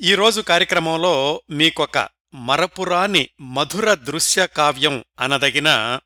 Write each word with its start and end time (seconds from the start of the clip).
ఈరోజు 0.00 0.40
కార్యక్రమంలో 0.40 1.42
మీకొక 1.50 2.08
మరపురాని 2.34 3.30
మధుర 3.40 3.94
దృశ్య 3.94 4.46
కావ్యం 4.46 5.04
అనదగిన 5.20 6.00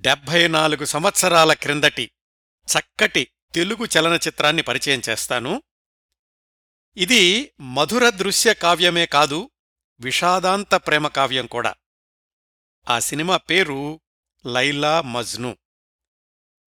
డెబ్భై 0.00 0.48
నాలుగు 0.48 0.84
సంవత్సరాల 0.84 1.52
క్రిందటి 1.52 2.10
చక్కటి 2.66 3.30
తెలుగు 3.54 3.84
చలనచిత్రాన్ని 3.84 4.62
పరిచయం 4.62 5.02
చేస్తాను. 5.08 5.62
ఇది 6.96 7.52
మధుర 7.60 8.10
దృశ్య 8.10 8.54
కావ్యమే 8.54 9.06
కాదు 9.06 9.50
విషాదాంత 10.00 10.74
ప్రేమ 10.74 11.08
కావ్యం 11.08 11.46
కూడా. 11.46 11.74
ఆ 12.90 12.98
సినిమా 12.98 13.36
పేరు 13.36 14.00
లైలా 14.46 15.02
మజ్ను. 15.02 15.56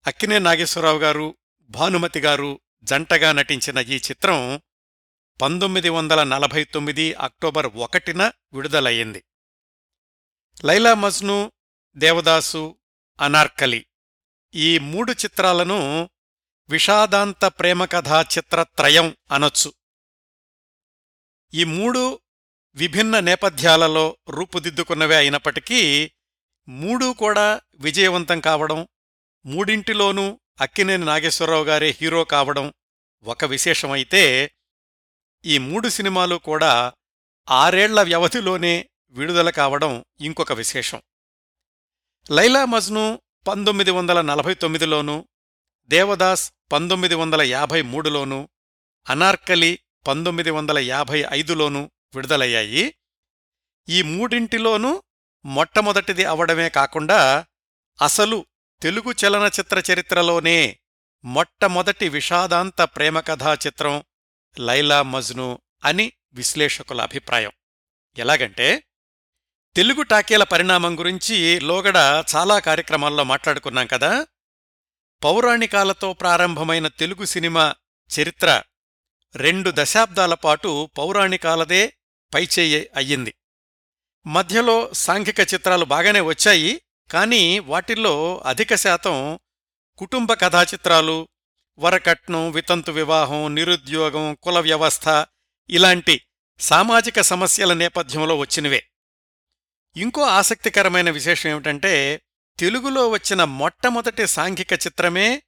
అక్కినే 0.07 0.39
నాగేశ్వరరావు 0.39 0.99
గారు 0.99 1.37
భానుమతి 1.61 2.19
గారు 2.19 2.59
జంటగా 2.83 3.31
నటించిన 3.31 3.77
ఈ 3.77 3.95
చిత్రం 3.95 4.61
పంతొమ్మిది 5.41 5.89
వందల 5.89 6.23
నలభై 6.23 6.63
తొమ్మిది 6.63 7.13
అక్టోబర్ 7.13 7.67
ఒకటిన 7.67 8.31
విడుదలయ్యింది. 8.53 9.23
లైలా 10.63 10.93
మజ్ను 10.93 11.51
దేవదాసు 11.95 12.77
అనార్కలి 13.21 13.85
ఈ 14.55 14.79
మూడు 14.79 15.11
చిత్రాలను 15.11 16.09
విషాదాంత 16.69 17.45
ప్రేమకథా 17.45 18.21
చిత్రత్రయం 18.21 19.15
అనొచ్చు. 19.31 19.73
ఈ 21.53 21.63
మూడు 21.63 22.19
విభిన్న 22.75 23.19
నేపథ్యాలలో 23.19 24.17
రూపుదిద్దుకున్నవే 24.29 25.15
అయినప్పటికీ 25.15 26.11
మూడూ 26.69 27.13
కూడా 27.13 27.61
విజయవంతం 27.75 28.39
కావడం 28.39 28.87
మూడింటిలోనూ 29.45 30.39
అక్కినేని 30.61 31.05
నాగేశ్వరరావు 31.05 31.63
గారే 31.63 31.97
హీరో 32.01 32.23
కావడం 32.23 32.73
ఒక 33.23 33.45
విశేషమైతే 33.45 34.51
ఈ 35.45 35.57
మూడు 35.57 35.87
సినిమాలు 35.89 36.35
కూడా 36.35 36.93
ఆరేళ్ళ 37.49 38.01
వ్యవధిలోనే 38.01 38.89
విడుదల 39.09 39.49
కావడం 39.49 40.05
ఇంకొక 40.21 40.53
విశేషం. 40.53 41.01
లైలా 42.31 42.65
మజ్ను 42.65 43.21
పంతొమ్మిది 43.47 43.91
వందల 43.91 44.21
నలభై 44.21 44.53
తొమ్మిదిలోనూ 44.53 45.27
దేవదాస్ 45.87 46.51
పంతొమ్మిది 46.71 47.15
వందల 47.15 47.41
యాభై 47.41 47.81
మూడులోనూ 47.81 48.49
అనార్కలి 49.09 49.79
పంతొమ్మిది 50.07 50.51
వందల 50.51 50.77
యాభై 50.79 51.25
ఐదులోనూ 51.31 51.91
విడుదలయ్యాయి. 52.15 52.95
ఈ 53.89 54.01
మూడింటిలోనూ 54.01 55.03
మొట్టమొదటిది 55.45 56.25
అవడమే 56.25 56.69
కాకుండా 56.69 57.45
అసలు 58.01 58.45
తెలుగు 58.81 59.13
చలనచిత్ర 59.25 59.93
చరిత్రలోనే 59.93 60.79
మొట్టమొదటి 61.25 62.09
విషాదాంత 62.09 62.81
ప్రేమకథా 62.81 63.53
చిత్రం 63.53 64.03
లైలా 64.59 65.01
మజ్ను 65.01 65.59
అని 65.85 66.13
విశ్లేషకుల 66.33 67.01
అభిప్రాయం. 67.01 67.51
ఎలాగంటే 68.17 68.83
తెలుగు 69.75 70.01
టాకీల 70.01 70.43
పరిణామం 70.43 70.99
గురించి 70.99 71.59
లోగడ 71.59 72.23
చాలా 72.35 72.59
కార్యక్రమాల్లో 72.59 73.23
మాట్లాడుకున్నాం 73.23 73.87
కదా. 73.87 74.27
పౌరాణికాలతో 75.23 76.13
ప్రారంభమైన 76.13 76.87
తెలుగు 76.87 77.25
సినిమా 77.25 77.75
చరిత్ర 78.09 78.63
రెండు 79.35 79.71
దశాబ్దాల 79.75 80.33
పాటు 80.33 80.89
పౌరాణికాలదే 80.97 81.97
పైచేయి 82.33 82.89
అయ్యింది. 82.95 83.35
మధ్యలో 84.27 84.93
సాంఘిక 84.93 85.39
చిత్రాలు 85.39 85.85
బాగానే 85.85 86.19
వచ్చాయి 86.19 86.81
కానీ 87.11 87.59
వాటిల్లో 87.59 88.43
అధిక 88.45 88.75
శాతం 88.75 89.39
కుటుంబ 89.97 90.33
కథా 90.33 90.63
చిత్రాలు 90.63 91.27
వరకట్నం 91.79 92.51
వితంతు 92.51 92.91
వివాహం 92.91 93.55
నిరుద్యోగం 93.55 94.37
కుల 94.43 94.59
వ్యవస్థ 94.59 95.25
ఇలాంటి 95.69 96.21
సామాజిక 96.59 97.21
సమస్యల 97.21 97.73
నేపథ్యంలో 97.73 98.37
వచ్చినవే. 98.37 98.89
ఇంకో 99.95 100.21
ఆసక్తికరమైన 100.21 101.09
విశేషం 101.09 101.49
ఏమిటంటే 101.49 102.21
తెలుగులో 102.59 103.09
వచ్చిన 103.09 103.43
మొట్టమొదటి 103.43 104.27
సాంఘిక 104.27 104.73
చిత్రమే 104.73 105.43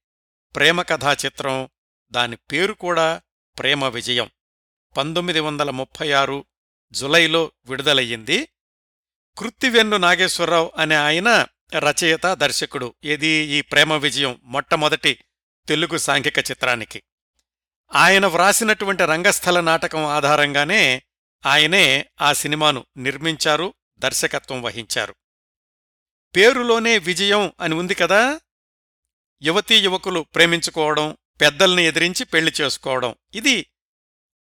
ప్రేమ 0.56 0.82
కథా 0.82 1.14
చిత్రం. 1.14 1.70
దాని 2.12 2.36
పేరు 2.36 2.74
కూడా 2.74 3.22
ప్రేమ 3.60 3.86
విజయం. 3.86 4.30
పంతొమ్మిది 4.98 5.40
వందల 5.40 5.70
ముప్పై 5.70 6.12
ఆరు 6.12 6.46
జులైలో 6.92 7.52
విడుదలయ్యింది. 7.66 8.48
కృత్తివెన్ను 9.38 9.98
నాగేశ్వరరావు 9.98 10.72
అనే 10.78 10.96
ఆయన 10.96 11.48
రచయిత 11.78 12.34
దర్శకుడు. 12.34 12.94
ఏది? 13.04 13.28
ఈ 13.28 13.62
ప్రేమ 13.62 13.94
విజయం 13.94 14.40
మొట్టమొదటి 14.44 15.24
తెలుగు 15.68 15.98
సాంఘిక 15.98 16.40
చిత్రానికి. 16.40 17.04
ఆయన 17.94 18.26
వ్రాసినటువంటి 18.26 19.06
రంగస్థల 19.06 19.60
నాటకం 19.60 20.06
ఆధారంగానే 20.06 21.04
ఆయనే 21.46 22.10
ఆ 22.22 22.34
సినిమాను 22.34 22.86
నిర్మించారు 22.98 23.74
దర్శకత్వం 24.00 24.62
వహించారు. 24.62 25.16
పేరులోనే 26.36 26.98
విజయం 26.98 27.54
అని 27.60 27.74
ఉంది 27.76 27.96
కదా? 27.96 28.40
యువతీ 29.44 29.76
యువకులు 29.76 30.20
ప్రేమించుకోవడం 30.36 31.18
పెద్దల్ని 31.42 31.84
ఎదిరించి 31.84 32.26
పెళ్ళి 32.26 32.54
చేసుకోవడం 32.62 33.16
ఇది 33.34 33.68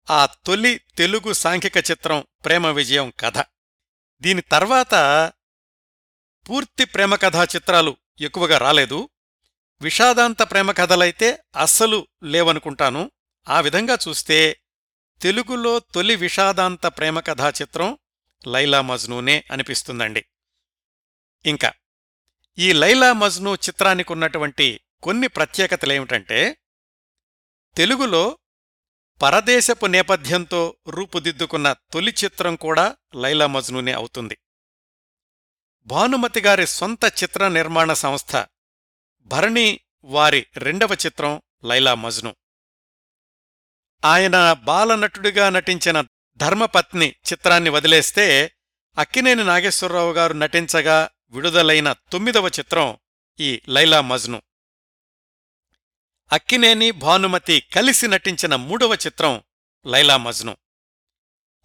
ఆ 0.09 0.25
తొలి 0.25 0.81
తెలుగు 0.97 1.33
సాంఘిక 1.33 1.77
చిత్రం 1.77 2.23
ప్రేమ 2.45 2.67
విజయం 2.67 3.13
కథ. 3.19 3.45
దీని 4.21 4.41
తర్వాత 4.41 4.93
పూర్తి 6.49 6.85
ప్రేమకథా 6.85 7.43
చిత్రాలు 7.43 7.97
ఎక్కువగా 8.21 8.57
రాలేదు. 8.57 9.09
విషాదాంత 9.81 10.41
ప్రేమ 10.41 10.71
కథలైతే 10.71 11.43
అస్సలు 11.55 12.07
లేవనుకుంటాను. 12.23 13.11
ఆ 13.49 13.59
విధంగా 13.59 13.97
చూస్తే 14.07 14.61
తెలుగులో 15.21 15.79
తొలి 15.79 16.15
విషాదాంత 16.15 16.87
ప్రేమ 16.87 17.19
కథా 17.19 17.49
చిత్రం 17.49 17.97
లైలా 18.47 18.81
మజ్నూనే 18.81 19.43
అనిపిస్తుందండి. 19.51 20.25
ఇంకా 21.45 21.73
ఈ 22.57 22.73
లైలా 22.73 23.13
మజ్నూ 23.13 23.55
చిత్రానికున్నటువంటి 23.55 24.81
కొన్ని 25.03 25.27
ప్రత్యేకతలేమిటంటే 25.27 26.57
తెలుగులో 27.77 28.37
పరదేశపు 29.21 29.85
నేపథ్యంతో 29.85 30.77
రూపుదిద్దుకున్న 30.87 31.73
తొలి 31.73 32.13
చిత్రం 32.23 32.55
కూడా 32.55 32.97
లైలా 33.15 33.47
మజ్నూనే 33.47 33.91
అవుతుంది. 33.91 34.37
భానుమతి 35.85 36.41
గారి 36.41 36.67
సొంత 36.67 37.05
చిత్ర 37.23 37.47
నిర్మాణ 37.47 37.93
సంస్థ 37.93 38.45
భరణి 39.29 39.79
వారి 40.03 40.45
రెండవ 40.57 40.89
చిత్రం 41.05 41.41
లైలా 41.65 41.95
మజ్ను. 41.95 42.35
ఆయన 44.05 44.53
బాలనటుడిగా 44.53 45.49
నటించిన 45.49 46.03
ధర్మపత్ని 46.37 47.15
చిత్రాన్ని 47.31 47.69
వదిలేస్తే 47.69 48.55
అక్కినేని 48.97 49.43
నాగేశ్వరరావు 49.43 50.13
గారు 50.13 50.33
నటించగా 50.33 51.09
విడుదలైన 51.29 51.93
తొమ్మిదవ 51.93 52.47
చిత్రం 52.47 52.97
ఈ 53.39 53.61
లైలా 53.69 54.01
మజ్ను. 54.01 54.41
అక్కినేని 56.31 56.91
భానుమతి 56.91 57.59
కలిసి 57.59 58.07
నటించిన 58.07 58.55
మూడవ 58.55 58.95
చిత్రం 58.95 59.43
లైలా 59.85 60.17
మజ్ను. 60.17 60.57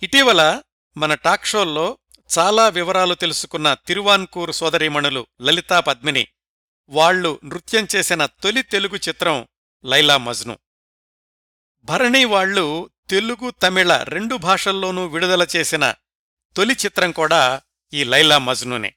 ఇటీవల 0.02 0.62
మన 0.96 1.14
టాక్ 1.14 1.46
షోల్లో 1.46 1.98
చాలా 2.38 2.68
వివరాలు 2.68 3.14
తెలుసుకున్న 3.14 3.74
తిరువాన్కూరు 3.74 4.52
సోదరీమణులు 4.52 5.26
లలితా 5.42 5.80
పద్మిని 5.80 6.26
వాళ్ళు 6.88 7.40
నృత్యం 7.44 7.86
చేసిన 7.96 8.26
తొలి 8.26 8.62
తెలుగు 8.62 8.96
చిత్రం 8.96 9.48
లైలా 9.84 10.16
మజ్ను. 10.16 10.58
భరణి 11.82 12.24
వాళ్ళు 12.24 12.90
తెలుగు 13.10 13.50
తమిళ 13.50 14.02
రెండు 14.02 14.34
భాషల్లోనూ 14.34 15.06
విడుదల 15.06 15.46
చేసిన 15.56 15.94
తొలి 16.56 16.74
చిత్రం 16.74 17.12
కూడా 17.12 17.62
ఈ 17.94 18.04
లైలా 18.04 18.38
మజ్నునే. 18.38 18.94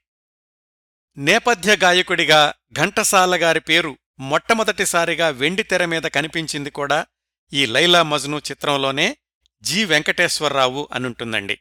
నేపథ్య 1.16 1.76
గాయకుడిగా 1.76 2.54
ఘంటసాల 2.72 3.42
గారి 3.42 3.60
పేరు 3.60 3.98
మొట్టమొదటిసారిగా 4.18 5.28
వెండితెర 5.28 5.84
మీద 5.84 6.02
కనిపించింది 6.02 6.70
కూడా 6.70 7.06
ఈ 7.52 7.66
లైలా 7.66 8.02
మజ్ను 8.02 8.38
చిత్రంలోనే 8.38 9.16
జి. 9.62 9.84
వెంకటేశ్వరరావు 9.84 10.88
అనుంటుందండి. 10.92 11.60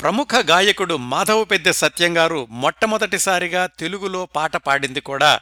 ప్రముఖ 0.00 0.28
గాయకుడు 0.42 0.96
మాధవ 0.96 1.44
పెద్ద 1.44 1.70
సత్యంగారు 1.70 2.46
మొట్టమొదటిసారిగా 2.46 3.66
తెలుగులో 3.66 4.26
పాట 4.26 4.56
పాడింది 4.56 5.00
కూడా 5.00 5.40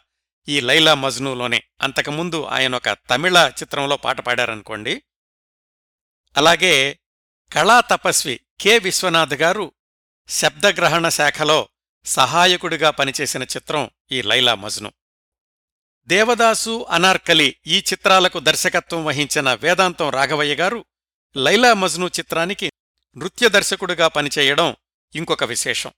ఈ 0.49 0.61
లైలా 0.61 0.95
మజ్నూలోనే. 0.95 1.63
అంతకుముందు 1.83 2.45
ఆయన 2.45 2.77
ఒక 2.77 2.97
తమిళ 3.11 3.53
చిత్రంలో 3.63 3.97
పాట 3.97 4.21
పాడారనుకోండి. 4.21 5.03
అలాగే 6.37 6.99
కళా 7.53 7.81
తపస్వి 7.81 8.41
కె 8.61 8.79
విశ్వనాథ్ 8.79 9.35
గారు 9.35 9.73
శబ్దగ్రహణ 10.29 11.09
శాఖలో 11.09 11.69
సహాయకుడిగా 12.05 12.91
పనిచేసిన 12.91 13.43
చిత్రం 13.43 13.91
ఈ 14.13 14.23
లైలా 14.23 14.55
మజ్ను. 14.55 14.93
దేవదాసు 16.07 16.87
అనార్కలి 16.91 17.57
ఈ 17.67 17.79
చిత్రాలకు 17.79 18.41
దర్శకత్వం 18.41 19.05
వహించిన 19.05 19.55
వేదాంతం 19.55 20.11
రాఘవయ్య 20.11 20.55
గారు 20.55 20.85
లైలా 21.37 21.75
మజ్ను 21.75 22.07
చిత్రానికి 22.07 22.73
నృత్య 23.17 23.49
దర్శకుడుగా 23.49 24.09
పనిచేయడం 24.09 24.77
ఇంకొక 25.15 25.45
విశేషం. 25.45 25.93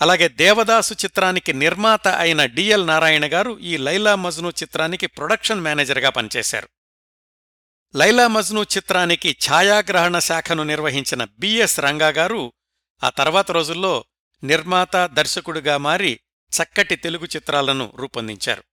అలాగే 0.00 0.28
దేవదాసు 0.28 0.94
చిత్రానికి 0.94 1.52
నిర్మాత 1.52 2.08
అయిన 2.08 2.44
డిఎల్ 2.44 2.86
నారాయణ 2.86 3.32
గారు 3.32 3.58
ఈ 3.58 3.76
లైలా 3.76 4.14
మజ్ను 4.14 4.48
చిత్రానికి 4.48 5.06
ప్రొడక్షన్ 5.06 5.60
మేనేజర్గా 5.60 6.10
పనిచేశారు. 6.10 6.68
లైలా 7.96 8.28
మజ్ను 8.28 8.62
చిత్రానికి 8.62 9.36
ఛాయాగ్రహణ 9.50 10.18
శాఖను 10.18 10.62
నిర్వహించిన 10.62 11.24
బిఎస్ 11.24 11.80
రంగా 11.80 12.08
గారు 12.08 12.52
ఆ 13.04 13.08
తర్వాత 13.08 13.50
రోజుల్లో 13.50 14.04
నిర్మాత 14.44 14.96
దర్శకుడుగా 14.96 15.76
మారి 15.76 16.20
చక్కటి 16.52 16.96
తెలుగు 16.96 17.24
చిత్రాలను 17.24 17.92
రూపొందించారు. 17.96 18.64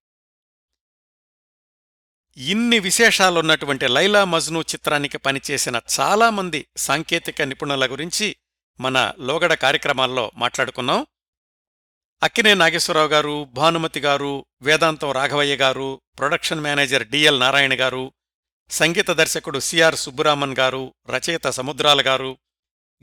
ఇన్ని 2.38 2.80
విశేషాలున్నటువంటి 2.80 3.88
లైలా 3.88 4.24
మజ్ను 4.24 4.62
చిత్రానికి 4.62 5.18
పనిచేసిన 5.18 5.82
చాలామంది 6.00 6.68
సాంకేతిక 6.78 7.42
నిపుణుల 7.42 7.92
గురించి 7.92 8.36
మన 8.80 9.14
లోగడ 9.20 9.54
కార్యక్రమాల్లో 9.54 10.32
మాట్లాడుకున్నాం. 10.36 11.08
అక్కినే 12.24 12.54
నాగేశ్వరరావు 12.54 13.08
గారు 13.08 13.48
భానుమతి 13.54 14.00
గారు 14.00 14.46
వేదాంతం 14.62 15.12
రాఘవయ్య 15.12 15.56
గారు 15.56 16.02
ప్రొడక్షన్ 16.20 16.60
మేనేజర్ 16.60 17.08
డిఎల్ 17.08 17.40
నారాయణ 17.40 17.80
గారు 17.80 18.12
సంగీత 18.70 19.12
దర్శకుడు 19.12 19.60
సిఆర్ 19.60 19.96
సుబ్బురామన్ 19.96 20.56
గారు 20.60 20.94
రచయిత 21.10 21.50
సముద్రాల 21.50 22.02
గారు 22.06 22.38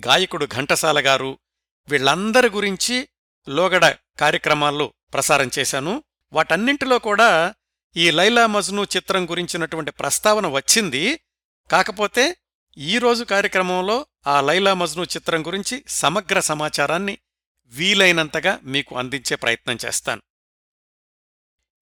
గాయకుడు 0.06 0.46
ఘంటసాల 0.46 1.06
గారు 1.06 1.38
వీళ్ళందరి 1.88 2.49
గురించి 2.49 3.08
లోగడ 3.49 3.87
కార్యక్రమాల్లో 4.20 4.93
ప్రసారం 5.12 5.50
చేశాను. 5.58 6.05
వాటన్నింటిలో 6.32 6.99
కూడా 6.99 7.55
ఈ 7.97 8.11
లైలా 8.11 8.47
మజ్ను 8.47 8.83
చిత్రం 8.83 9.31
గురించినటువంటి 9.31 9.91
ప్రస్తావన 9.91 10.47
వచ్చింది. 10.47 11.21
కాకపోతే 11.71 12.37
ఈరోజు 12.79 13.25
కార్యక్రమంలో 13.25 14.06
ఆ 14.27 14.41
లైలా 14.41 14.75
మజ్ను 14.75 15.05
చిత్రం 15.05 15.47
గురించి 15.47 15.85
సమగ్ర 15.89 16.41
సమాచారాన్ని 16.41 17.19
వీలైనంతగా 17.65 18.61
మీకు 18.62 18.97
అందించే 18.97 19.37
ప్రయత్నం 19.37 19.79
చేస్తాను. 19.87 20.23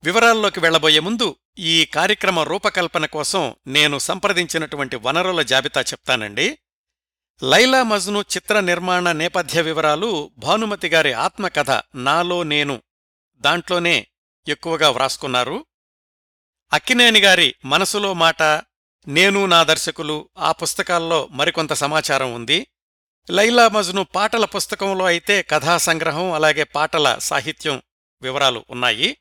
వివరాల్లోకి 0.02 0.60
వెళ్ళబోయే 0.60 1.00
ముందు 1.00 1.36
ఈ 1.58 1.84
కార్యక్రమ 1.84 2.40
రూపకల్పన 2.40 3.06
కోసం 3.06 3.54
నేను 3.66 3.98
సంప్రదించినటువంటి 3.98 4.96
వనరుల 4.96 5.42
జాబితా 5.42 5.80
చెప్తానండి. 5.80 6.58
లైలా 7.42 7.82
మజ్ను 7.82 8.20
చిత్ర 8.20 8.60
నిర్మాణ 8.60 9.12
నేపథ్య 9.12 9.62
వివరాలు 9.62 10.32
భానుమతి 10.38 10.88
గారి 10.88 11.12
ఆత్మకథ 11.12 11.82
నాలో 11.94 12.42
నేను 12.42 12.82
దాంట్లోనే 13.36 14.06
ఎక్కువగా 14.48 14.90
వ్రాసుకున్నారు. 14.90 15.66
అక్కినేని 16.72 17.20
గారి 17.20 17.54
మనసులో 17.64 18.14
మాట 18.14 18.42
నేను 19.06 19.46
నా 19.46 19.62
దర్శకులు 19.62 20.30
ఆ 20.38 20.52
పుస్తకాల్లో 20.52 21.28
మరికొంత 21.30 21.72
సమాచారం 21.72 22.34
ఉంది. 22.34 22.66
లైలా 23.30 23.68
మజ్ను 23.68 24.04
పాటల 24.04 24.44
పుస్తకంలో 24.44 25.04
అయితే 25.04 25.42
కథా 25.42 25.78
సంగ్రహం 25.78 26.32
అలాగే 26.32 26.64
పాటల 26.64 27.18
సాహిత్యం 27.18 27.82
వివరాలు 28.22 28.64
ఉన్నాయి. 28.70 29.16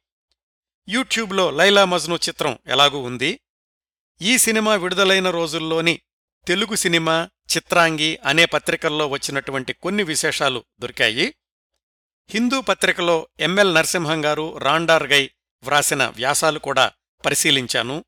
యూట్యూబ్లో 0.89 1.51
లైలా 1.51 1.85
మజ్ను 1.85 2.15
చిత్రం 2.15 2.59
ఎలాగూ 2.67 2.99
ఉంది. 2.99 3.39
ఈ 4.21 4.37
సినిమా 4.37 4.75
విడుదలైన 4.75 5.29
రోజుల్లోని 5.29 6.01
తెలుగు 6.47 6.75
సినిమా 6.75 7.29
చిత్రాంగి 7.57 8.19
అనే 8.25 8.45
పత్రికల్లో 8.45 9.07
వచ్చినటువంటి 9.07 9.73
కొన్ని 9.73 10.03
విశేషాలు 10.03 10.65
దొరికాయి. 10.79 11.35
హిందూ 12.29 12.61
పత్రికలో 12.61 13.27
ఎంఎల్ 13.39 13.75
నరసింహం 13.75 14.25
గారు 14.25 14.57
రాండార్ 14.57 15.03
గై 15.03 15.29
వ్రాసిన 15.63 16.07
వ్యాసాలు 16.07 16.59
కూడా 16.59 16.91
పరిశీలించాను. 17.25 18.06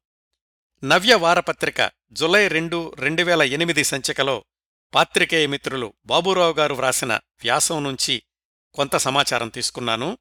నవ్య 0.84 1.14
వారపత్రిక 1.14 1.92
జులై 2.12 2.48
రెండు 2.48 2.94
రెండు 2.98 3.24
వేల 3.24 3.42
ఎనిమిది 3.42 3.84
సంచికలో 3.84 4.46
పాత్రికేయ 4.94 5.48
మిత్రులు 5.48 5.94
బాబురావు 6.06 6.54
గారు 6.54 6.74
వ్రాసిన 6.74 7.14
వ్యాసం 7.14 7.84
నుంచి 7.84 8.24
కొంత 8.74 8.96
సమాచారం 8.96 9.50
తీసుకున్నాను. 9.50 10.18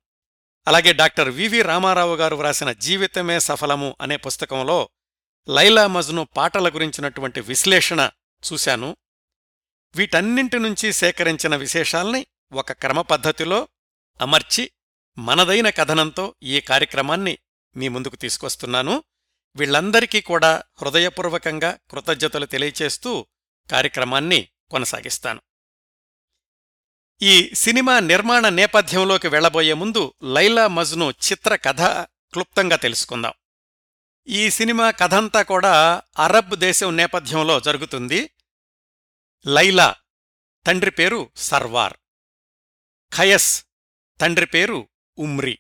అలాగే 0.69 0.93
డాక్టర్ 0.93 1.29
వివి 1.29 1.63
రామారావు 1.63 2.17
గారు 2.17 2.37
వ్రాసిన 2.37 2.73
జీవితమే 2.73 3.41
సఫలము 3.41 3.97
అనే 4.01 4.17
పుస్తకంలో 4.17 4.89
లైలా 5.49 5.87
మజ్ను 5.87 6.25
పాటల 6.37 6.69
గురించినటువంటి 6.69 7.41
విశ్లేషణ 7.41 8.11
చూశాను. 8.53 8.97
వీటన్నింటి 9.97 10.59
నుంచి 10.59 10.93
సేకరించిన 10.93 11.57
విశేషాల్ని 11.57 12.27
ఒక 12.53 12.73
క్రమపద్ధతిలో 12.73 13.69
అమర్చి 14.21 14.71
మనదైన 15.19 15.71
కథనంతో 15.71 16.35
ఈ 16.43 16.61
కార్యక్రమాన్ని 16.61 17.39
మీ 17.77 17.89
ముందుకు 17.89 18.17
తీసుకొస్తున్నాను. 18.17 19.05
వీళ్ళందరికీ 19.57 20.21
కూడా 20.21 20.63
హృదయపూర్వకంగా 20.81 21.79
కృతజ్ఞతలు 21.91 22.47
తెలియచేస్తూ 22.47 23.27
కార్యక్రమాన్ని 23.71 24.49
కొనసాగిస్తాను. 24.71 25.41
ఈ 27.23 27.51
సినిమా 27.55 28.01
నిర్మాణ 28.01 28.49
నేపథ్యంలోకి 28.49 29.29
వెళ్ళబోయే 29.29 29.73
ముందు 29.73 30.15
లైలా 30.23 30.69
మజ్ను 30.69 31.11
చిత్ర 31.11 31.57
కథ 31.57 31.81
క్లుప్తంగా 32.33 32.77
తెలుసుకుందాం. 32.77 33.33
ఈ 34.29 34.51
సినిమా 34.51 34.91
కథంతా 34.91 35.43
కూడా 35.43 36.03
అరబ్ 36.19 36.57
దేశం 36.57 36.97
నేపథ్యంలో 36.97 37.61
జరుగుతుంది. 37.61 38.31
లైలా 39.47 39.95
తండ్రి 40.67 40.91
పేరు 40.91 41.31
సర్వార్. 41.37 41.95
ఖయస్ 43.17 43.65
తండ్రి 44.21 44.47
పేరు 44.47 44.89
ఉమ్రి. 45.19 45.59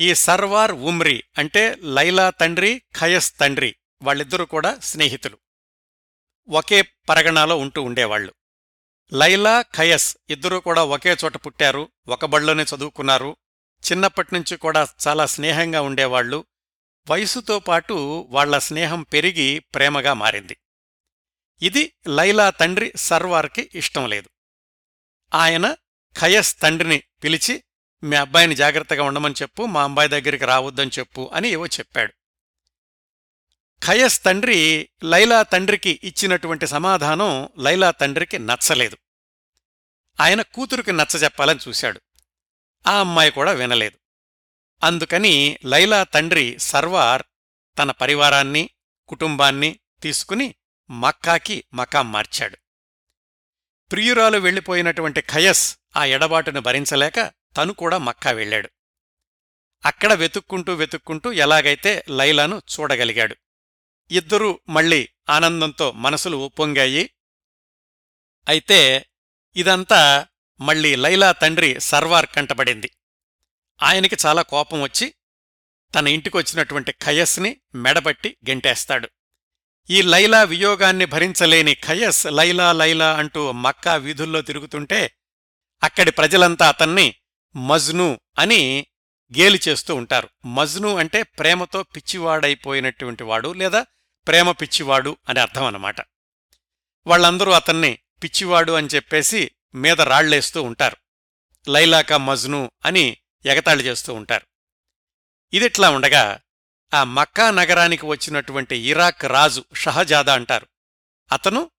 ఈ 0.00 0.14
సర్వార్ 0.14 0.72
ఉమ్రి 0.72 1.24
అంటే 1.38 1.76
లైలా 1.82 2.30
తండ్రి 2.30 2.82
ఖయస్ 2.98 3.32
తండ్రి 3.40 3.76
వాళ్ళిద్దరూ 4.02 4.44
కూడా 4.44 4.78
స్నేహితులు. 4.82 5.38
ఒకే 6.48 6.82
పరగణాలో 6.82 7.56
ఉంటూ 7.58 7.82
ఉండేవాళ్ళు 7.82 8.34
లైలా 9.12 9.62
ఖయస్ 9.62 10.16
ఇద్దరూ 10.30 10.60
కూడా 10.60 10.84
ఒకే 10.84 11.16
చోట 11.24 11.36
పుట్టారు 11.36 11.88
ఒక 12.08 12.24
బళ్ళోనే 12.24 12.62
చదువుకున్నారు. 12.62 13.36
చిన్నప్పటినుంచి 13.90 14.56
కూడా 14.56 14.86
చాలా 15.08 15.26
స్నేహంగా 15.26 15.80
ఉండేవాళ్ళు 15.80 16.44
వయసుతో 17.10 17.58
పాటు 17.58 18.26
వాళ్ళ 18.30 18.58
స్నేహం 18.58 19.02
పెరిగి 19.02 19.58
ప్రేమగా 19.58 20.12
మారింది. 20.12 20.56
ఇది 21.62 21.92
లైలా 22.08 22.50
తండ్రి 22.50 22.92
సర్వార్కి 22.96 23.70
ఇష్టం 23.74 24.08
లేదు. 24.08 24.28
ఆయన 25.34 25.76
ఖయస్ 26.20 26.60
తండ్రిని 26.60 27.02
పిలిచి 27.24 27.64
మీ 28.02 28.16
అబ్బాయిని 28.16 28.54
జాగ్రత్తగా 28.54 29.02
ఉండమని 29.02 29.34
చెప్పు 29.42 29.62
మా 29.62 29.82
అమ్మాయి 29.82 30.08
దగ్గరికి 30.08 30.44
రావద్దని 30.44 30.90
చెప్పు 30.98 31.30
అని 31.34 31.48
ఏవో 31.48 31.66
చెప్పాడు. 31.66 32.12
ఖయస్ 33.84 34.24
తండ్రి 34.24 34.88
లైలా 35.04 35.42
తండ్రికి 35.42 36.00
ఇచ్చినటువంటి 36.02 36.66
సమాధానం 36.66 37.48
లైలా 37.58 37.90
తండ్రికి 37.90 38.38
నచ్చలేదు. 38.38 38.96
ఆయన 40.20 40.42
కూతురికి 40.42 40.92
నచ్చజెప్పాలని 40.92 41.58
చూశాడు. 41.68 42.00
ఆ 42.86 43.00
అమ్మాయి 43.00 43.30
కూడా 43.30 43.52
వినలేదు. 43.52 43.98
అందుకని 44.86 45.58
లైలా 45.64 46.04
తండ్రి 46.04 46.58
సర్వార్ 46.58 47.22
తన 47.78 47.90
పరివారాన్ని 47.90 48.70
కుటుంబాన్ని 49.08 49.78
తీసుకుని 50.02 50.54
మక్కాకి 50.90 51.64
మకాం 51.74 52.12
మార్చాడు. 52.12 52.58
ప్రియురాలు 53.92 54.38
వెళ్ళిపోయినటువంటి 54.38 55.20
ఖయస్ 55.20 55.76
ఆ 55.96 56.04
ఎడబాటును 56.04 56.60
భరించలేక 56.60 57.37
తను 57.56 57.72
కూడా 57.72 57.98
మక్కా 57.98 58.30
వెళ్ళాడు. 58.30 58.70
అక్కడ 59.84 60.12
వెతుక్కుంటూ 60.12 60.74
వెతుక్కుంటూ 60.74 61.32
ఎలాగైతే 61.32 62.04
లైలాను 62.08 62.62
చూడగలిగాడు. 62.72 63.36
ఇద్దరూ 64.10 64.60
మళ్ళీ 64.68 65.08
ఆనందంతో 65.28 65.92
మనసులు 65.92 66.36
ఉప్పొంగాయి. 66.36 67.10
అయితే 68.48 69.06
ఇదంతా 69.56 70.26
మళ్ళీ 70.60 70.96
లైలా 70.96 71.32
తండ్రి 71.32 71.80
సర్వార్ 71.80 72.26
కంటబడింది 72.26 72.90
ఆయనకి 73.82 74.16
చాలా 74.26 74.42
కోపం 74.42 74.82
వచ్చి 74.82 75.14
తన 75.94 76.08
ఇంటికొచ్చినటువంటి 76.08 76.92
ఖయస్ని 76.92 77.60
మెడబట్టి 77.74 78.36
గెంటేస్తాడు. 78.48 79.08
ఈ 79.90 80.02
లైలా 80.02 80.42
వియోగాన్ని 80.42 81.04
భరించలేని 81.04 81.74
ఖయస్ 81.74 82.26
లైలా 82.26 82.72
లైలా 82.72 83.16
అంటూ 83.16 83.52
మక్కా 83.52 83.96
వీధుల్లో 83.96 84.42
తిరుగుతుంటే 84.42 85.12
అక్కడి 85.82 86.10
ప్రజలంతా 86.10 86.68
అతన్ని 86.68 87.14
మజ్ను 87.56 88.20
అని 88.38 88.86
గేలి 89.38 89.60
చేస్తూ 89.68 89.94
ఉంటారు. 89.94 90.28
మజ్ను 90.46 90.96
అంటే 90.96 91.22
ప్రేమతో 91.22 91.82
పిచ్చివాడైపోయినటువంటి 91.82 93.24
వాడు 93.24 93.52
లేదా 93.52 93.86
ప్రేమ 94.26 94.50
పిచ్చివాడు 94.50 95.16
అని 95.28 95.40
అర్థం 95.40 95.64
అన్నమాట. 95.64 96.00
వాళ్ళందరూ 97.06 97.52
అతన్ని 97.52 97.98
పిచ్చివాడు 98.22 98.72
అని 98.72 98.86
చెప్పేసి 98.86 99.50
మీద 99.74 100.00
రాళ్ళేస్తూ 100.00 100.62
ఉంటారు. 100.62 100.96
లైలాకా 101.70 102.16
మజ్ను 102.16 102.70
అని 102.84 103.16
ఎగతాళి 103.46 103.84
చేస్తూ 103.84 104.14
ఉంటారు. 104.14 104.46
ఇదిట్లా 105.52 105.90
ఉండగా 105.90 106.40
ఆ 106.94 107.04
మక్కా 107.04 107.50
నగరానికి 107.50 108.06
వచ్చినటువంటి 108.06 108.76
ఇరాక్ 108.76 109.24
రాజు 109.24 109.64
షహజాదా 109.74 110.34
అంటారు. 110.34 110.66
అతను 111.32 111.70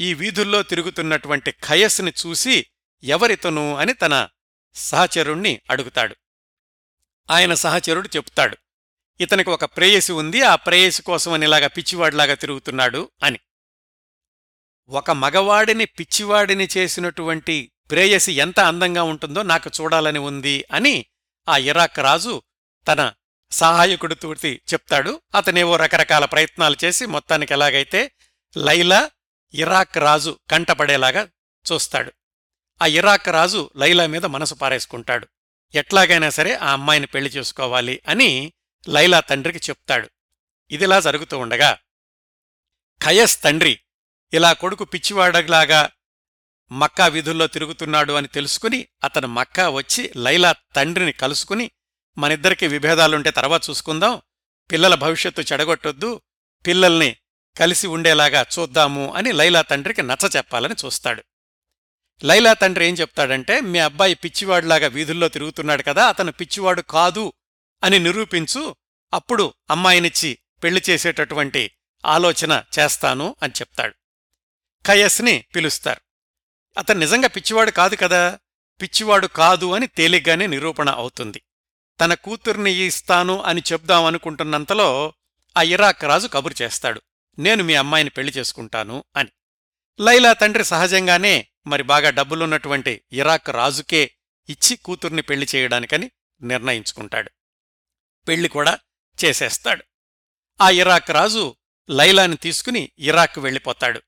ఈ 0.00 0.14
వీధుల్లో 0.14 0.62
తిరుగుతున్నటువంటి 0.62 1.50
ఖయస్ని 1.50 2.12
చూసి 2.26 2.66
ఎవరితను 3.02 3.76
అని 3.76 3.92
తన 3.92 4.28
సహచరుణ్ణి 4.76 5.60
అడుగుతాడు. 5.70 6.16
ఆయన 7.30 7.54
సహచరుడు 7.54 8.08
చెప్తాడు. 8.08 8.56
ఇతనికి 9.20 9.50
ఒక 9.50 9.64
ప్రేయసి 9.64 10.12
ఉంది 10.12 10.42
ఆ 10.42 10.54
ప్రేయసి 10.54 11.02
కోసమని 11.02 11.68
పిచ్చివాడిలాగా 11.68 12.34
తిరుగుతున్నాడు 12.34 13.10
అని. 13.22 13.38
ఒక 14.88 15.10
మగవాడిని 15.10 15.84
పిచ్చివాడిని 15.84 16.68
చేసినటువంటి 16.76 17.72
ప్రేయసి 17.90 18.32
ఎంత 18.32 18.60
అందంగా 18.60 19.02
ఉంటుందో 19.02 19.42
నాకు 19.42 19.70
చూడాలని 19.80 20.18
ఉంది 20.18 20.64
అని 20.72 21.06
ఆ 21.48 21.56
ఇరాక్ 21.56 21.98
రాజు 21.98 22.42
తన 22.88 23.12
సహాయకుడు 23.52 24.14
తూర్తి 24.14 24.60
చెప్తాడు. 24.72 25.20
అతనేవో 25.34 25.76
రకరకాల 25.76 26.24
ప్రయత్నాలు 26.24 26.76
చేసి 26.84 27.06
మొత్తానికి 27.06 27.52
ఎలాగైతే 27.52 28.12
లైలా 28.56 29.10
ఇరాక్ 29.54 29.98
రాజు 29.98 30.38
కంటపడేలాగా 30.50 31.28
చూస్తాడు. 31.72 32.12
ఆ 32.82 32.86
ఇరాక్ 32.86 33.28
రాజు 33.28 33.70
లైలా 33.76 34.06
మీద 34.06 34.24
మనసు 34.24 34.54
పారేసుకుంటాడు. 34.54 35.26
ఎట్లాగైనా 35.74 36.30
సరే 36.30 36.54
ఆ 36.54 36.72
అమ్మాయిని 36.72 37.06
పెళ్ళి 37.06 37.30
చేసుకోవాలి 37.30 38.02
అని 38.08 38.52
లైలా 38.88 39.20
తండ్రికి 39.20 39.58
చెప్తాడు. 39.58 40.08
ఇదిలా 40.70 41.00
జరుగుతూ 41.00 41.38
ఉండగా 41.38 41.78
ఖయస్ 43.02 43.42
తండ్రి 43.42 43.80
ఇలా 44.34 44.52
కొడుకు 44.52 44.84
పిచ్చివాడలాగా 44.84 45.90
మక్కా 46.72 47.06
విధుల్లో 47.06 47.46
తిరుగుతున్నాడు 47.46 48.12
అని 48.12 48.28
తెలుసుకుని 48.28 48.88
అతను 49.04 49.28
మక్కా 49.28 49.68
వచ్చి 49.68 50.12
లైలా 50.16 50.54
తండ్రిని 50.74 51.12
కలుసుకుని 51.12 51.70
మనిద్దరికీ 52.18 52.66
విభేదాలుంటే 52.66 53.30
తర్వాత 53.30 53.70
చూసుకుందాం 53.70 54.22
పిల్లల 54.70 54.94
భవిష్యత్తు 54.94 55.40
చెడగొట్టొద్దు 55.40 56.20
పిల్లల్ని 56.66 57.16
కలిసి 57.58 57.86
ఉండేలాగా 57.86 58.46
చూద్దాము 58.58 59.12
అని 59.12 59.32
లైలా 59.32 59.62
తండ్రికి 59.62 60.02
నచ్చ 60.02 60.36
చెప్పాలని 60.36 60.74
చూస్తాడు. 60.84 61.22
లైలా 62.24 62.52
తండ్రి 62.52 62.86
ఏం 62.86 62.94
చెప్తాడంటే 62.94 63.60
మీ 63.60 63.78
అబ్బాయి 63.78 64.14
పిచ్చివాడిలాగా 64.14 64.86
వీధుల్లో 64.86 65.28
తిరుగుతున్నాడు 65.28 65.82
కదా 65.82 66.08
అతను 66.08 66.32
పిచ్చివాడు 66.32 66.82
కాదు 66.82 67.32
అని 67.84 67.98
నిరూపించు 67.98 68.76
అప్పుడు 69.14 69.54
అమ్మాయినిచ్చి 69.70 70.38
పెళ్ళి 70.62 70.82
చేసేటటువంటి 70.90 71.70
ఆలోచన 72.06 72.62
చేస్తాను 72.78 73.36
అని 73.42 73.52
చెప్తాడు. 73.60 73.94
కయస్ని 74.86 75.44
పిలుస్తారు. 75.54 76.00
అతను 76.78 76.98
నిజంగా 76.98 77.28
పిచ్చివాడు 77.28 77.70
కాదు 77.70 77.96
కదా 77.96 78.38
పిచ్చివాడు 78.82 79.26
కాదు 79.26 79.72
అని 79.72 79.86
తేలిగ్గానే 79.86 80.46
నిరూపణ 80.46 80.90
అవుతుంది. 80.90 81.42
తన 82.00 82.14
కూతుర్ని 82.14 82.72
ఇస్తాను 82.72 83.42
అని 83.42 83.62
చెప్దామనుకుంటున్నంతలో 83.72 85.12
ఆ 85.56 85.62
ఇరాక్ 85.62 86.04
రాజు 86.04 86.28
కబురు 86.28 86.62
చేస్తాడు. 86.62 87.02
నేను 87.38 87.64
మీ 87.64 87.74
అమ్మాయిని 87.74 88.10
పెళ్ళి 88.10 88.32
చేసుకుంటాను 88.32 89.04
అని. 89.16 89.28
లైలా 90.00 90.32
తండ్రి 90.32 90.64
సహజంగానే 90.64 91.46
మరి 91.66 91.82
బాగా 91.82 92.10
డబ్బులున్నటువంటి 92.10 93.02
ఇరాక్ 93.12 93.50
రాజుకే 93.50 94.10
ఇచ్చి 94.48 94.76
కూతుర్ని 94.76 95.22
పెళ్ళి 95.22 95.48
చేయడానికని 95.54 96.10
నిర్ణయించుకుంటాడు. 96.42 97.30
పెళ్ళి 98.28 98.48
కూడా 98.48 98.78
చేసేస్తాడు. 99.24 99.84
ఆ 100.60 100.70
ఇరాక్ 100.70 101.10
రాజు 101.10 101.56
లైలాని 101.90 102.36
తీసుకుని 102.36 102.90
ఇరాక్ 102.98 103.38
వెళ్ళిపోతాడు. 103.38 104.02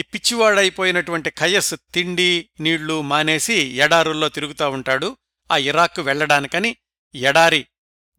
ఈ 0.00 0.02
పిచ్చివాడైపోయినటువంటి 0.02 1.30
ఖయస్ 1.30 1.74
తిండి 1.94 2.50
నీళ్ళు 2.60 3.02
మానేసి 3.02 3.54
ఎడారుల్లో 3.54 4.28
తిరుగుతూ 4.28 4.70
ఉంటాడు. 4.70 5.16
ఆ 5.50 5.56
ఇరాక్ 5.56 5.98
వెళ్ళడానికని 6.00 6.76
ఎడారి 7.14 7.66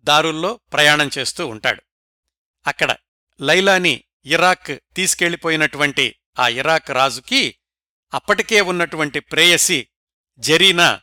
దారుల్లో 0.01 0.59
ప్రయాణం 0.73 1.09
చేస్తూ 1.17 1.47
ఉంటాడు. 1.47 1.81
అక్కడ 2.67 2.95
లైలాని 3.41 4.03
ఇరాక్ 4.25 4.95
తీసుకెళ్ళిపోయినటువంటి 4.95 6.15
ఆ 6.39 6.47
ఇరాక్ 6.47 6.91
రాజుకి 6.91 7.55
అప్పటికే 8.13 8.61
ఉన్నటువంటి 8.61 9.19
ప్రేయసి 9.19 9.87
జరీనా 10.37 11.01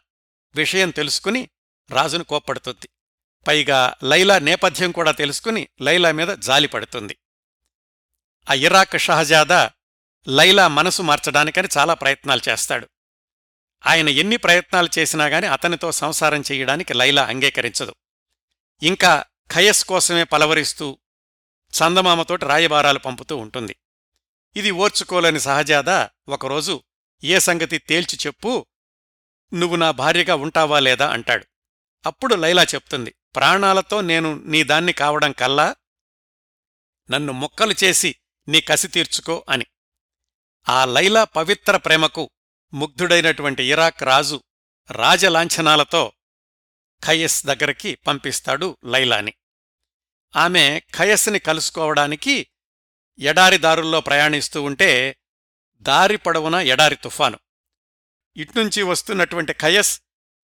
విషయం 0.55 0.91
తెలుసుకుని 0.91 1.49
రాజును 1.91 2.25
కోప్పడుతుంది. 2.25 2.89
పైగా 3.47 3.95
లైలా 4.03 4.39
నేపథ్యం 4.39 4.93
కూడా 4.93 5.11
తెలుసుకుని 5.11 5.69
లైలా 5.81 6.13
మీద 6.13 6.29
జాలి 6.29 6.69
పడుతుంది. 6.69 7.17
ఆ 8.51 8.55
ఇరాక్ 8.55 8.99
షహజాదా 8.99 9.71
లైలా 10.29 10.69
మనసు 10.69 11.03
మార్చడానికని 11.03 11.69
చాలా 11.79 11.95
ప్రయత్నాలు 11.95 12.41
చేస్తాడు. 12.49 12.89
ఆయన 13.87 14.09
ఎన్ని 14.09 14.37
ప్రయత్నాలు 14.37 14.89
చేసినా 14.99 15.27
గాని 15.27 15.47
అతనితో 15.47 15.93
సంసారం 15.93 16.41
చెయ్యడానికి 16.41 16.95
లైలా 16.95 17.25
అంగీకరించదు. 17.25 17.95
ఇంకా 18.83 19.25
ఖయస్ 19.53 19.85
కోసమే 19.85 20.25
పలవరిస్తూ 20.25 20.99
చందమామతోటి 21.73 22.45
రాయబారాలు 22.45 22.99
పంపుతూ 22.99 23.37
ఉంటుంది. 23.37 23.77
ఇది 24.57 24.71
ఓర్చుకోలేని 24.71 25.41
సహజాదా 25.41 26.11
ఒకరోజు 26.29 26.83
ఏ 27.25 27.39
సంగతి 27.39 27.79
తేల్చి 27.79 28.19
చెప్పు. 28.27 28.67
నువ్వు 29.55 29.77
నా 29.77 29.91
భార్యగా 29.91 30.35
ఉంటావా 30.35 30.81
లేదా 30.81 31.11
అంటాడు. 31.11 31.47
అప్పుడు 32.07 32.35
లైలా 32.35 32.63
చెప్తుంది. 32.63 33.15
ప్రాణాలతో 33.37 34.01
నేను 34.01 34.35
నీ 34.35 34.63
దాన్ని 34.63 34.93
కావడం 34.93 35.33
కల్లా? 35.33 35.77
నన్ను 37.11 37.33
ముక్కలు 37.33 37.75
చేసి 37.85 38.17
నీ 38.49 38.61
కసి 38.61 38.89
తీర్చుకో 38.89 39.45
అని. 39.49 39.67
ఆ 40.69 40.85
లైలా 40.85 41.25
పవిత్ర 41.25 41.77
ప్రేమకు 41.77 42.31
ముగ్ధుడైనటువంటి 42.75 43.65
ఇరాక్ 43.65 44.03
రాజు 44.03 44.43
రాజలాంఛనాలతో 44.91 46.13
ఖయస్ 47.05 47.47
దగ్గరికి 47.47 47.95
పంపిస్తాడు 47.95 48.77
లైలాని. 48.85 49.33
ఆమె 50.37 50.83
ఖయస్ని 50.95 51.39
కలుసుకోవడానికి 51.39 52.47
ఎడారి 53.19 53.59
దారుల్లో 53.59 54.01
ప్రయాణిస్తూ 54.01 54.63
ఉంటే 54.63 55.17
దారి 55.81 56.17
పొడవున 56.17 56.55
ఎడారి 56.55 56.97
తుఫాను. 56.97 57.39
ఇట్నుంచి 58.37 58.83
వస్తున్నటువంటి 58.83 59.53
ఖయస్ 59.53 60.01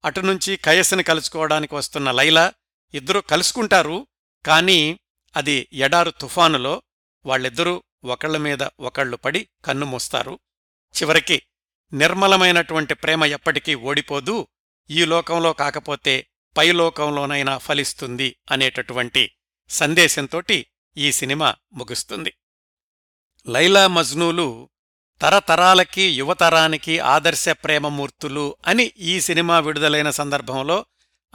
అటునుంచి 0.06 0.56
ఖయస్ని 0.56 1.04
కలుసుకోవడానికి 1.04 1.76
వస్తున్న 1.76 2.12
లైలా 2.12 2.54
ఇద్దరూ 2.94 3.22
కలుసుకుంటారు 3.22 4.08
కానీ 4.46 5.00
అది 5.36 5.68
ఎడారు 5.74 6.10
తుఫానులో 6.10 6.82
వాళ్ళిద్దరూ 7.26 7.84
ఒకళ్ళ 8.04 8.38
మీద 8.38 8.64
ఒకళ్ళు 8.80 9.18
పడి 9.18 9.48
కన్నుమూస్తారు 9.66 10.40
చివరికి 11.02 11.44
నిర్మలమైనటువంటి 11.94 12.94
ప్రేమ 12.94 13.26
ఎప్పటికీ 13.26 13.76
ఓడిపోదు 13.76 14.48
ఈ 14.90 15.06
లోకంలో 15.06 15.54
కాకపోతే 15.54 16.28
పై 16.58 16.72
లోకంలోనైనా 16.72 17.58
ఫలిస్తుంది 17.58 18.36
అనేటటువంటి 18.52 19.32
సందేశంతోటి 19.70 20.68
ఈ 20.98 21.12
సినిమా 21.12 21.56
ముగుస్తుంది. 21.74 22.34
లైలా 23.48 23.88
మజ్నూలు 23.88 24.70
తరతరాలకి 25.22 26.02
యువతరానికి 26.02 27.00
ఆదర్శ 27.00 27.50
ప్రేమమూర్తులు 27.50 28.56
అని 28.68 28.92
ఈ 28.98 29.22
సినిమా 29.22 29.60
విడుదలైన 29.60 30.10
సందర్భంలో 30.10 30.86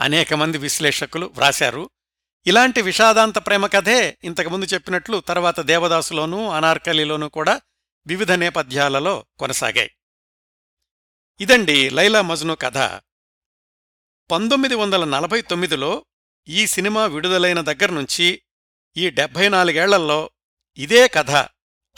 అనేక 0.01 0.35
మంది 0.35 0.59
విశ్లేషకులు 0.59 1.27
వ్రాశారు. 1.35 1.91
ఇలాంటి 2.47 2.83
విషాదాంత 2.83 3.39
ప్రేమ 3.39 3.67
కథే 3.67 4.19
ఇంతకుముందు 4.25 4.65
చెప్పినట్లు 4.65 5.23
తర్వాత 5.29 5.61
దేవదాసులోనూ 5.61 6.49
అనార్కలిలోనూ 6.49 7.29
కూడా 7.29 7.61
వివిధ 8.07 8.33
నేపథ్యాలలో 8.33 9.27
కొనసాగాయి. 9.39 9.91
ఇదండి 11.41 11.91
లైలా 11.91 12.23
మజ్ను 12.23 12.55
కథ. 12.55 13.01
పంతొమ్మిది 14.31 14.75
వందల 14.75 15.05
నలభై 15.05 15.43
తొమ్మిదిలో 15.43 16.05
ఈ 16.49 16.67
సినిమా 16.67 17.07
విడుదలైన 17.07 17.61
దగ్గర్నుంచి 17.61 18.43
ఈ 18.97 19.11
డెబ్భై 19.11 19.49
నాలుగేళ్ళల్లో 19.49 20.31
ఇదే 20.79 21.09
కథ 21.09 21.31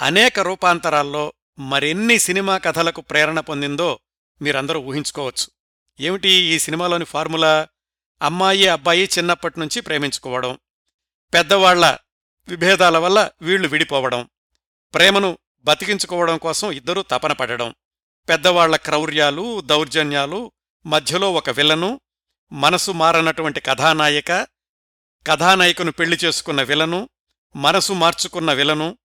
అనేక 0.02 0.40
రూపాంతరాల్లో 0.40 1.32
మరెన్ని 1.58 2.18
సినిమా 2.18 2.58
కథలకు 2.58 3.00
ప్రేరణ 3.00 3.40
పొందిందో 3.40 3.98
మీరందరూ 4.42 4.80
ఊహించుకోవచ్చు. 4.80 5.46
ఏమిటి 6.00 6.28
ఈ 6.28 6.58
సినిమాలోని 6.58 7.04
ఫార్ములా? 7.04 7.68
అమ్మాయి 8.22 8.68
అబ్బాయి 8.68 9.08
చిన్నప్పటినుంచి 9.18 9.82
ప్రేమించుకోవడం. 9.82 10.58
పెద్దవాళ్ళ 11.34 11.98
విభేదాల 12.48 12.98
వల్ల 12.98 13.30
వీళ్ళు 13.42 13.68
విడిపోవడం. 13.68 14.28
ప్రేమను 14.94 15.38
బతికించుకోవడం 15.62 16.38
కోసం 16.38 16.72
ఇద్దరూ 16.72 17.02
తపన 17.02 17.32
పడడం. 17.32 17.74
పెద్దవాళ్ళ 18.28 18.76
క్రౌర్యాలు 18.76 19.60
దౌర్జన్యాలు 19.60 20.52
మధ్యలో 20.86 21.32
ఒక 21.32 21.50
విలను 21.50 22.00
మనసు 22.52 22.90
మారనటువంటి 22.92 23.60
కథానాయిక 23.60 24.32
కథానాయికను 25.26 25.92
పెళ్ళి 25.92 26.18
చేసుకున్న 26.24 26.62
విలను 26.62 27.08
మనసు 27.56 27.92
మార్చుకున్న 27.92 28.52
విలను 28.52 28.98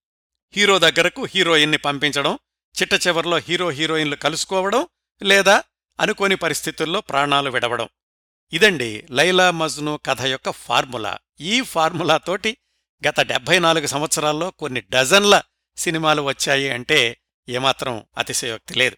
హీరో 0.55 0.79
దగ్గరకు 0.79 1.25
హీరోయిన్ని 1.25 1.77
పంపించడం 1.77 2.39
చిట్ట 2.81 3.07
చివరిలో 3.07 3.37
హీరో 3.37 3.69
హీరోయిన్లు 3.69 4.15
కలుసుకోవడం 4.15 4.87
లేదా 5.23 5.63
అనుకోని 5.99 6.35
పరిస్థితుల్లో 6.35 7.01
ప్రాణాలు 7.01 7.49
విడవడం. 7.49 7.89
ఇదండి 8.53 9.07
లైలా 9.11 9.51
మజ్ను 9.51 9.99
కథ 10.05 10.21
యొక్క 10.21 10.49
ఫార్ములా. 10.51 11.19
ఈ 11.39 11.61
ఫార్ములాతోటి 11.61 12.57
గత 13.07 13.19
డెబ్బై 13.19 13.59
నాలుగు 13.59 13.87
సంవత్సరాల్లో 13.87 14.51
కొన్ని 14.51 14.81
డజన్ల 14.81 15.41
సినిమాలు 15.77 16.21
వచ్చాయి 16.21 16.69
అంటే 16.69 17.17
ఏమాత్రం 17.49 18.03
అతిశయోక్తి 18.17 18.73
లేదు. 18.73 18.97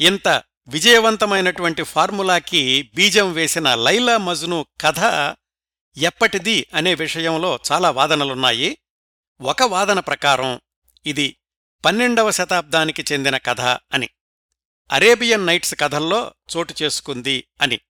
ఇంత 0.00 0.42
విజయవంతమైనటువంటి 0.68 1.82
ఫార్ములాకి 1.82 2.90
బీజం 2.94 3.32
వేసిన 3.32 3.74
లైలా 3.74 4.18
మజ్ను 4.18 4.66
కథ 4.80 4.98
ఎప్పటిది 5.96 6.66
అనే 6.74 6.94
విషయంలో 6.94 7.58
చాలా 7.72 7.90
వాదనలున్నాయి. 7.90 8.78
ఒక 9.40 9.62
వాదన 9.62 10.00
ప్రకారం 10.00 10.60
ఇది 11.06 11.36
పన్నెండవ 11.84 12.30
శతాబ్దానికి 12.30 13.04
చెందిన 13.12 13.36
కథ 13.36 13.60
అని. 13.60 14.08
అరేబియన్ 14.92 15.46
నైట్స్ 15.46 15.74
కథల్లో 15.80 16.34
చోటు 16.56 16.74
చేసుకుంది 16.82 17.48
అని. 17.62 17.80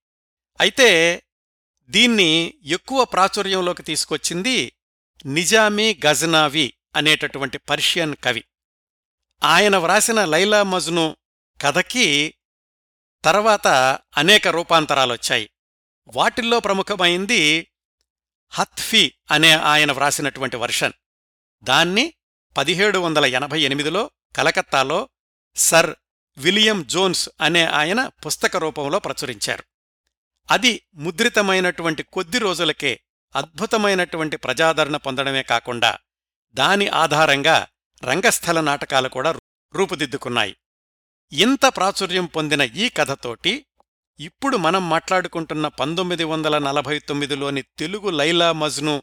అయితే 0.60 1.22
దీన్ని 1.84 2.54
ఎక్కువ 2.64 3.04
ప్రాచుర్యంలోకి 3.04 3.82
తీసుకొచ్చింది 3.82 4.72
నిజామీ 5.26 6.00
గజనావి 6.06 6.74
అనేటటువంటి 6.96 7.58
పర్షియన్ 7.58 8.16
కవి. 8.24 8.44
ఆయన 9.44 9.76
వ్రాసిన 9.76 10.24
లైలా 10.24 10.62
మజ్ను 10.62 11.16
కథకి 11.62 12.34
తర్వాత 13.24 13.66
అనేక 14.16 14.48
రూపాంతరాలొచ్చాయి 14.48 15.50
వాటిల్లో 16.08 16.60
ప్రముఖమైంది 16.60 17.72
హత్ఫీ 18.50 19.12
అనే 19.30 19.52
ఆయన 19.52 19.92
వ్రాసినటువంటి 19.92 20.56
వర్షన్. 20.56 20.92
దాన్ని 21.62 22.14
పదిహేడు 22.56 22.98
వందల 22.98 23.24
ఎనభై 23.24 23.60
ఎనిమిదిలో 23.62 24.10
కలకత్తాలో 24.36 25.08
సర్ 25.56 25.94
విలియం 26.38 26.86
జోన్స్ 26.86 27.28
అనే 27.40 27.64
ఆయన 27.64 28.08
పుస్తక 28.26 28.56
రూపంలో 28.56 28.98
ప్రచురించారు. 28.98 29.64
అది 30.50 30.82
ముద్రితమైనటువంటి 30.94 32.02
కొద్ది 32.02 32.38
రోజులకే 32.38 33.00
అద్భుతమైనటువంటి 33.36 34.36
ప్రజాదరణ 34.36 34.96
పొందడమే 34.96 35.42
కాకుండా 35.42 35.98
దాని 36.54 36.88
ఆధారంగా 36.88 37.66
రంగస్థల 38.04 38.60
నాటకాలు 38.60 39.08
కూడా 39.08 39.34
రూపుదిద్దుకున్నాయి. 39.74 40.56
ఇంత 41.32 41.66
ప్రాచుర్యం 41.66 42.26
పొందిన 42.26 42.60
ఈ 42.60 42.88
కథతోటి 42.88 43.66
ఇప్పుడు 44.20 44.56
మనం 44.56 44.88
మాట్లాడుకుంటున్న 44.88 45.68
పంతొమ్మిది 45.68 46.24
వందల 46.24 46.58
నలభై 46.58 46.98
తొమ్మిదిలోని 46.98 47.62
తెలుగు 47.62 48.10
లైలా 48.10 48.52
మజ్ను 48.52 49.02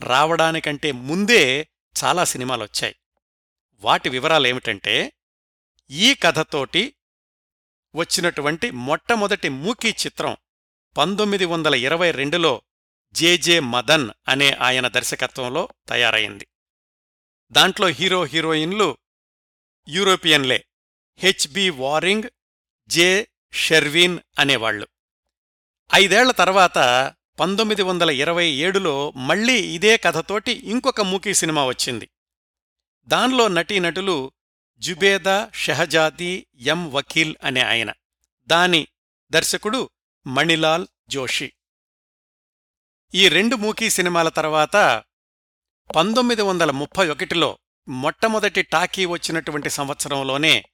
రావడానికంటే 0.00 0.92
ముందే 0.92 1.68
చాలా 2.04 2.24
సినిమాలొచ్చాయి. 2.24 2.94
వాటి 3.74 4.08
వివరాలేమిటంటే 4.08 5.12
ఈ 5.90 6.14
కథతోటి 6.14 6.94
వచ్చినటువంటి 7.94 8.70
మొట్టమొదటి 8.70 9.48
మూకీ 9.48 9.88
చిత్రం 9.88 10.36
పంతొమ్మిది 10.96 11.44
వందల 11.44 11.74
ఇరవై 11.74 12.10
రెండులో 12.10 12.62
జేజే 13.12 13.60
మదన్ 13.60 14.10
అనే 14.28 14.52
ఆయన 14.52 14.88
దర్శకత్వంలో 14.88 15.68
తయారైంది. 15.88 16.48
దాంట్లో 17.50 17.86
హీరో 17.86 18.24
హీరోయిన్లు 18.24 18.98
యూరోపియన్లే. 19.88 20.66
హెచ్బి 21.16 21.70
వారింగ్ 21.70 22.30
జే 22.88 23.28
షెర్వీన్ 23.52 24.18
అనేవాళ్ళు 24.38 24.88
ఐదేళ్ళ 25.94 26.32
తర్వాత 26.32 26.78
పంతొమ్మిది 27.40 27.82
వందల 27.82 28.10
ఇరవై 28.10 28.48
ఏడులో 28.48 29.10
మళ్ళీ 29.10 29.74
ఇదే 29.74 29.96
కథతోటి 29.96 30.52
ఇంకొక 30.52 31.00
మూకీ 31.00 31.34
సినిమా 31.34 31.66
వచ్చింది. 31.66 32.10
దానిలో 33.06 33.48
నటీనటులు 33.48 34.32
జుబేదా 34.78 35.50
షెహజాదీ 35.54 36.46
ఎం 36.54 36.92
వకీల్ 36.92 37.36
అనే 37.42 37.60
ఆయన. 37.60 37.92
దాని 38.46 38.88
దర్శకుడు 39.30 39.90
మణిలాల్ 40.26 40.86
జోషి. 41.08 41.52
ఈ 43.14 43.28
రెండు 43.28 43.56
మూకీ 43.56 43.90
సినిమాల 43.90 44.28
తర్వాత 44.28 45.04
పంతొమ్మిది 45.96 46.42
వందల 46.42 46.70
ముప్పై 46.70 47.08
ఒకటిలో 47.08 47.58
మొట్టమొదటి 47.88 48.62
టాకీ 48.62 49.06
వచ్చినటువంటి 49.06 49.70
సంవత్సరంలోనే 49.70 50.64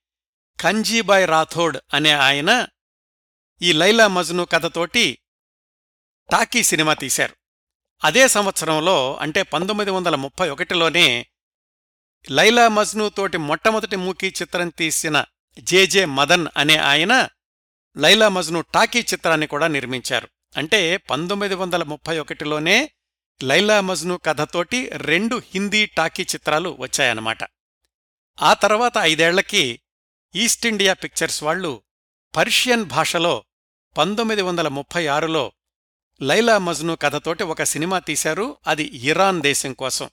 కంజీబాయ్ 0.61 1.29
రాథోడ్ 1.29 1.79
అనే 1.95 2.11
ఆయన 2.11 2.67
ఈ 3.62 3.73
లైలా 3.73 4.09
మజ్ను 4.09 4.45
కథతోటి 4.45 5.19
టాకీ 6.31 6.63
సినిమా 6.63 6.95
తీశారు. 6.95 7.37
అదే 8.05 8.29
సంవత్సరంలో 8.29 9.17
అంటే 9.17 9.43
పంతొమ్మిది 9.43 9.91
వందల 9.91 10.15
ముప్పై 10.15 10.49
ఒకటిలోనే 10.49 11.27
లైలా 12.31 12.69
మజ్ను 12.69 13.09
తోటి 13.09 13.39
మొట్టమొదటి 13.39 13.97
మూకీ 13.97 14.29
చిత్రం 14.43 14.69
తీసిన 14.69 15.25
జేజే 15.59 16.05
మదన్ 16.05 16.47
అనే 16.57 16.77
ఆయన 16.77 17.29
లైలా 17.97 18.29
మజ్ను 18.29 18.61
టాకీ 18.61 19.01
చిత్రాన్ని 19.01 19.47
కూడా 19.47 19.67
నిర్మించారు. 19.67 20.29
అంటే 20.57 20.97
పంతొమ్మిది 20.97 21.55
వందల 21.55 21.83
ముప్పై 21.83 22.19
ఒకటిలోనే 22.19 22.91
లైలా 23.43 23.81
మజ్ను 23.81 24.17
కథతోటి 24.17 24.89
రెండు 24.89 25.43
హిందీ 25.55 25.87
టాకీ 25.87 26.23
చిత్రాలు 26.23 26.77
వచ్చాయన్నమాట. 26.81 27.39
ఆ 28.43 28.55
తర్వాత 28.55 28.93
ఐదేళ్ళకి 28.99 29.81
ఈస్ట్ 30.35 30.67
ఇండియా 30.67 30.93
పిక్చర్స్ 30.93 31.43
వాళ్ళు 31.43 31.83
పర్షియన్ 32.37 32.85
భాషలో 32.85 33.45
పంతొమ్మిది 33.99 34.43
వందల 34.43 34.69
ముప్పై 34.69 35.07
ఆరులో 35.07 35.53
లైలా 36.23 36.59
మజ్ను 36.59 36.97
కథతోటి 36.97 37.43
ఒక 37.43 37.63
సినిమా 37.63 37.99
తీశారు. 37.99 38.57
అది 38.67 38.83
ఇరాన్ 38.83 39.43
దేశం 39.43 39.73
కోసం. 39.73 40.11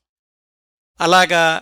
అలాగా 1.02 1.62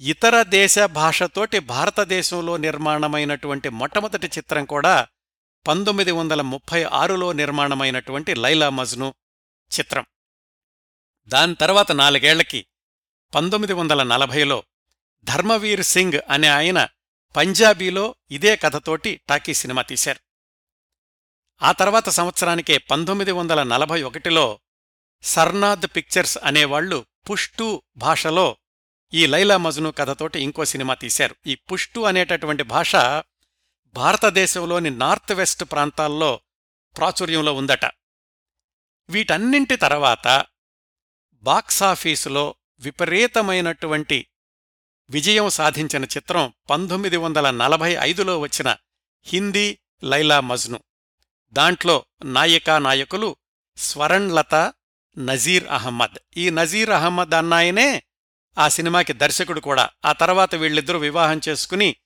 ఇతర 0.00 0.42
దేశ 0.42 0.78
భాషతోటి 0.78 1.58
భారతదేశంలో 1.58 2.56
నిర్మాణమైనటువంటి 2.56 3.68
మొట్టమొదటి 3.68 4.26
చిత్రం 4.26 4.64
కూడా 4.64 5.06
పంతొమ్మిది 5.66 6.10
వందల 6.10 6.42
ముప్పై 6.42 6.82
ఆరులో 6.82 7.32
నిర్మాణమైనటువంటి 7.32 8.34
లైలా 8.34 8.70
మజ్ను 8.70 9.14
చిత్రం. 9.78 10.06
దాని 11.28 11.54
తర్వాత 11.54 11.92
నాలుగేళ్ళకి 11.92 12.66
పంతొమ్మిది 13.34 13.72
వందల 13.72 14.02
నలభైలో 14.02 14.62
ధర్మవీర్ 15.24 15.82
సింగ్ 15.82 16.20
అనే 16.30 16.48
ఆయన 16.48 16.88
పంజాబీలో 17.36 18.14
ఇదే 18.30 18.56
కథతోటి 18.56 19.20
టాకీ 19.28 19.54
సినిమా 19.54 19.82
తీశారు. 19.82 20.25
ఆ 21.62 21.72
తర్వాత 21.72 22.08
సంవత్సరానికే 22.08 22.78
పంతొమ్మిది 22.78 23.32
వందల 23.32 23.62
నలభై 23.62 24.02
ఒకటిలో 24.02 24.60
సర్నాద్ 25.22 25.86
పిక్చర్స్ 25.96 26.38
అనేవాళ్ళు 26.44 27.06
పుష్టు 27.30 27.82
భాషలో 27.96 28.56
ఈ 29.14 29.26
లైలా 29.26 29.56
మజ్ను 29.56 29.92
కథతోటి 29.92 30.40
ఇంకో 30.40 30.64
సినిమా 30.64 30.94
తీశారు. 30.94 31.36
ఈ 31.46 31.54
పుష్టు 31.54 32.00
అనేటటువంటి 32.00 32.62
భాష 32.62 32.96
భారతదేశంలోని 33.88 34.90
నార్త్ 34.90 35.32
వెస్ట్ 35.32 35.64
ప్రాంతాల్లో 35.64 36.40
ప్రాచుర్యంలో 36.96 37.54
ఉందట. 37.54 37.84
వీటన్నింటి 39.10 39.76
తర్వాత 39.76 40.46
బాక్సాఫీసులో 41.34 42.54
విపరీతమైనటువంటి 42.78 44.26
విజయం 45.10 45.50
సాధించిన 45.50 46.04
చిత్రం 46.04 46.52
పంతొమ్మిది 46.70 47.16
వందల 47.16 47.50
నలభై 47.50 47.96
ఐదులో 48.00 48.38
వచ్చిన 48.38 48.76
హిందీ 49.26 49.78
లైలా 50.04 50.40
మజ్ను. 50.40 50.80
దాంట్లో 51.56 52.04
నాయికా 52.24 52.78
నాయకులు 52.78 53.36
స్వరణ్లత 53.76 54.74
నజీర్ 55.18 55.68
అహ్మద్. 55.68 56.18
ఈ 56.36 56.50
నజీర్ 56.50 56.90
అహ్మద్ 56.90 57.34
అన్నాయనే 57.34 58.02
ఆ 58.58 58.68
సినిమాకి 58.68 59.12
దర్శకుడు 59.12 59.60
కూడా. 59.60 59.90
ఆ 60.04 60.12
తర్వాత 60.12 60.54
వీళ్ళిద్దరూ 60.54 60.98
వివాహం 60.98 61.40
చేసుకుని 61.48 61.96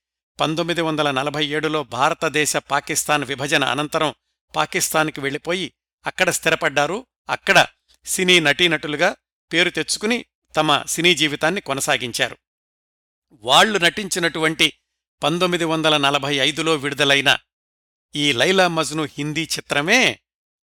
పంతొమ్మిది 0.40 0.80
వందల 0.80 1.10
నలభై 1.10 1.46
ఏడులో 1.46 1.84
భారతదేశ 1.84 2.56
పాకిస్తాన్ 2.56 3.24
విభజన 3.24 3.64
అనంతరం 3.64 4.14
పాకిస్తాన్కి 4.56 5.20
వెళ్ళిపోయి 5.20 5.72
అక్కడ 6.06 6.30
స్థిరపడ్డారు. 6.30 7.06
అక్కడ 7.30 7.66
సినీ 8.04 8.40
నటీనటులుగా 8.40 9.16
పేరు 9.52 9.70
తెచ్చుకుని 9.70 10.24
తమ 10.56 10.82
సినీ 10.82 11.14
జీవితాన్ని 11.14 11.60
కొనసాగించారు. 11.60 12.38
వాళ్ళు 13.32 13.78
నటించినటువంటి 13.78 14.72
పంతొమ్మిది 15.22 15.64
వందల 15.64 15.96
నలభై 15.96 16.34
ఐదులో 16.34 16.74
విడుదలైన 16.74 17.38
ఈ 18.14 18.32
లైలా 18.32 18.68
మజ్ను 18.68 19.02
హిందీ 19.02 19.42
చిత్రమే 19.42 20.20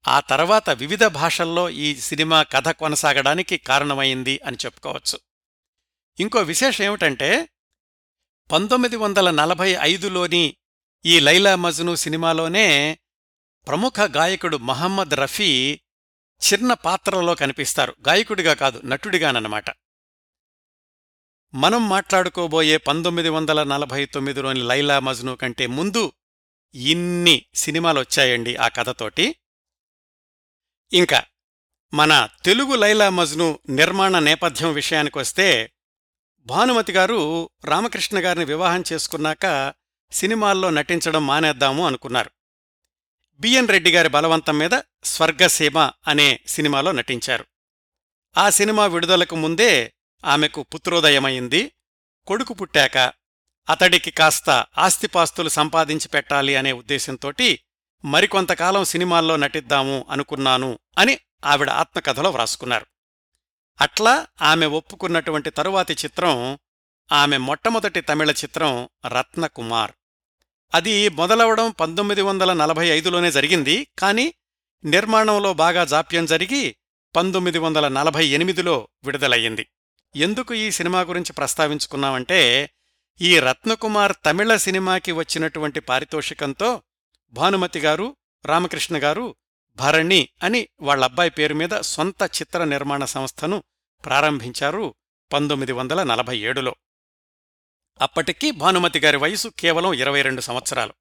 ఆ 0.08 0.20
తర్వాత 0.20 0.70
వివిధ 0.70 1.04
భాషల్లో 1.04 1.70
ఈ 1.70 1.96
సినిమా 1.96 2.42
కథ 2.42 2.68
కొనసాగడానికి 2.68 3.56
కారణమైంది 3.56 4.40
అని 4.46 4.56
చెప్పుకోవచ్చు. 4.64 5.20
ఇంకో 6.20 6.38
విశేషం 6.38 6.84
ఏమిటంటే 6.84 7.48
పంతొమ్మిది 8.52 8.96
వందల 8.96 9.30
నలభై 9.30 9.76
ఐదులోని 9.80 10.56
ఈ 11.06 11.20
లైలా 11.20 11.56
మజ్ను 11.56 11.94
సినిమాలోనే 11.94 12.98
ప్రముఖ 13.66 13.92
గాయకుడు 14.16 14.56
మహమ్మద్ 14.56 15.14
రఫీ 15.14 15.80
చిన్న 16.52 16.72
పాత్రలో 16.72 17.34
కనిపిస్తారు. 17.34 17.96
గాయకుడిగా 18.08 18.54
కాదు 18.54 18.80
నటుడిగానన్నమాట. 18.84 19.64
మనం 21.54 21.88
మాట్లాడుకోబోయే 21.88 22.76
పంతొమ్మిది 22.76 23.28
వందల 23.28 23.62
నలభై 23.62 24.06
తొమ్మిదిలోని 24.06 24.62
లైలా 24.62 24.98
మజ్ను 24.98 25.36
కంటే 25.36 25.66
ముందు 25.66 26.12
ఇన్ని 26.74 27.44
సినిమాలొచ్చాయండి 27.54 28.56
ఆ 28.56 28.68
కథతోటి. 28.68 29.36
ఇంకా 30.92 31.22
మన 31.94 32.28
తెలుగు 32.44 32.76
లైలా 32.76 33.10
మజ్ను 33.10 33.58
నిర్మాణ 33.68 34.18
నేపథ్యం 34.18 34.72
విషయానికొస్తే 34.72 35.72
భానుమతి 36.38 36.92
గారు 36.92 37.50
రామకృష్ణ 37.64 38.18
గారిని 38.18 38.44
వివాహం 38.44 38.84
చేసుకున్నాక 38.92 39.74
సినిమాల్లో 40.12 40.70
నటించడం 40.70 41.26
మానేద్దాము 41.26 41.86
అనుకున్నారు. 41.86 42.30
బిఎన్ 43.38 43.68
రెడ్డి 43.68 43.92
గారి 43.92 44.08
బలవంతం 44.08 44.58
మీద 44.58 44.70
స్వర్గసీమ 45.04 45.78
అనే 45.78 46.40
సినిమాలో 46.46 46.92
నటించారు. 46.92 47.44
ఆ 48.38 48.50
సినిమా 48.50 48.86
విడుదలకు 48.86 49.36
ముందే 49.36 49.94
ఆమెకు 50.24 50.62
పుత్రోదయమైంది. 50.62 51.72
కొడుకు 52.26 52.54
పుట్టాక 52.54 53.12
అతడికి 53.70 54.10
కాస్త 54.10 54.66
ఆస్తిపాస్తులు 54.78 55.48
సంపాదించి 55.48 56.08
పెట్టాలి 56.08 56.56
అనే 56.56 56.72
ఉద్దేశంతోటి 56.72 57.60
మరికొంతకాలం 58.04 58.84
సినిమాల్లో 58.84 59.36
నటిద్దాము 59.36 60.06
అనుకున్నాను 60.10 60.78
అని 60.98 61.18
ఆవిడ 61.44 61.70
ఆత్మకథలో 61.70 62.30
వ్రాసుకున్నారు. 62.30 62.86
అట్లా 63.80 64.26
ఆమె 64.42 64.66
ఒప్పుకున్నటువంటి 64.66 65.50
తరువాతి 65.50 65.92
చిత్రం 65.92 66.58
ఆమె 67.12 67.36
మొట్టమొదటి 67.36 68.00
తమిళ 68.00 68.30
చిత్రం 68.30 68.88
రత్నకుమార్. 69.06 69.92
అది 70.74 71.08
మొదలవడం 71.08 71.70
పంతొమ్మిది 71.70 72.22
వందల 72.22 72.52
నలభై 72.52 72.88
ఐదులోనే 72.88 73.30
జరిగింది 73.30 73.86
కాని 73.98 74.34
నిర్మాణంలో 74.84 75.52
బాగా 75.52 75.84
జాప్యం 75.84 76.26
జరిగి 76.26 76.76
పంతొమ్మిది 77.16 77.58
వందల 77.58 77.88
నలభై 77.88 78.26
ఎనిమిదిలో 78.26 78.88
విడుదలయ్యింది. 79.04 79.66
ఎందుకు 80.16 80.54
ఈ 80.54 80.70
సినిమా 80.70 81.00
గురించి 81.00 81.32
ప్రస్తావించుకున్నామంటే 81.32 82.70
ఈ 83.22 83.38
రత్నకుమార్ 83.38 84.12
తమిళ 84.24 84.56
సినిమాకి 84.56 85.12
వచ్చినటువంటి 85.12 85.80
పారితోషికంతో 85.80 86.82
భానుమతి 87.30 87.80
గారు 87.80 88.16
రామకృష్ణ 88.46 88.98
గారు 88.98 89.36
భరణి 89.76 90.28
అని 90.42 90.68
వాళ్ళబ్బాయి 90.80 91.30
పేరు 91.30 91.54
మీద 91.54 91.68
సొంత 91.68 92.22
చిత్ర 92.22 92.64
నిర్మాణ 92.64 93.04
సంస్థను 93.04 93.64
ప్రారంభించారు 94.04 94.94
పంతొమ్మిది 95.32 95.72
వందల 95.72 96.02
నలభై 96.02 96.38
ఏడులో. 96.38 96.76
అప్పటికి 98.00 98.50
భానుమతి 98.50 99.00
గారి 99.00 99.16
వయసు 99.16 99.48
కేవలం 99.48 99.92
ఇరవై 99.92 100.22
రెండు 100.22 100.40
సంవత్సరాలు. 100.40 100.94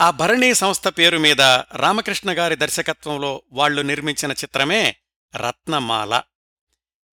ఆ 0.00 0.10
భరణి 0.10 0.54
సంస్థ 0.54 0.88
పేరు 0.88 1.18
మీద 1.18 1.40
రామకృష్ణ 1.76 2.38
గారి 2.38 2.56
దర్శకత్వంలో 2.56 3.42
వాళ్ళు 3.52 3.82
నిర్మించిన 3.82 4.32
చిత్రమే 4.32 4.96
రత్నమాల. 5.36 6.22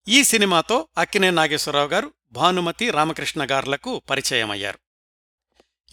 ఈ 0.07 0.23
సినిమాతో 0.23 0.87
అక్కినే 0.97 1.31
నాగేశ్వరరావు 1.31 1.87
గారు 1.87 2.13
భానుమతి 2.31 2.91
రామకృష్ణ 2.91 3.47
గారులకు 3.51 3.99
పరిచయమయ్యారు. 3.99 4.79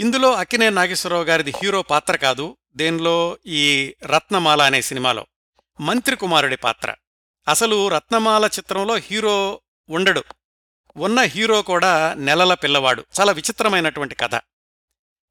ఇందులో 0.01 0.33
అక్కినే 0.33 0.71
నాగేశ్వరరావు 0.71 1.25
గారిది 1.25 1.53
హీరో 1.63 1.83
పాత్ర 1.83 2.17
కాదు 2.17 2.57
దేనిలో 2.77 3.39
ఈ 3.47 3.95
రత్నమాల 4.05 4.63
అనే 4.63 4.83
సినిమాలో. 4.83 5.27
మంత్రి 5.81 6.17
కుమారుడి 6.17 6.57
పాత్ర. 6.57 6.95
అసలు 7.49 7.89
రత్నమాల 7.89 8.45
చిత్రంలో 8.45 8.97
హీరో 8.97 9.61
ఉండడు. 9.91 10.25
ఉన్న 10.97 11.21
హీరో 11.21 11.63
కూడా 11.63 12.15
నెలల 12.15 12.55
పిల్లవాడు. 12.55 13.05
చాలా 13.21 13.33
విచిత్రమైనటువంటి 13.33 14.15
కథ. 14.15 14.41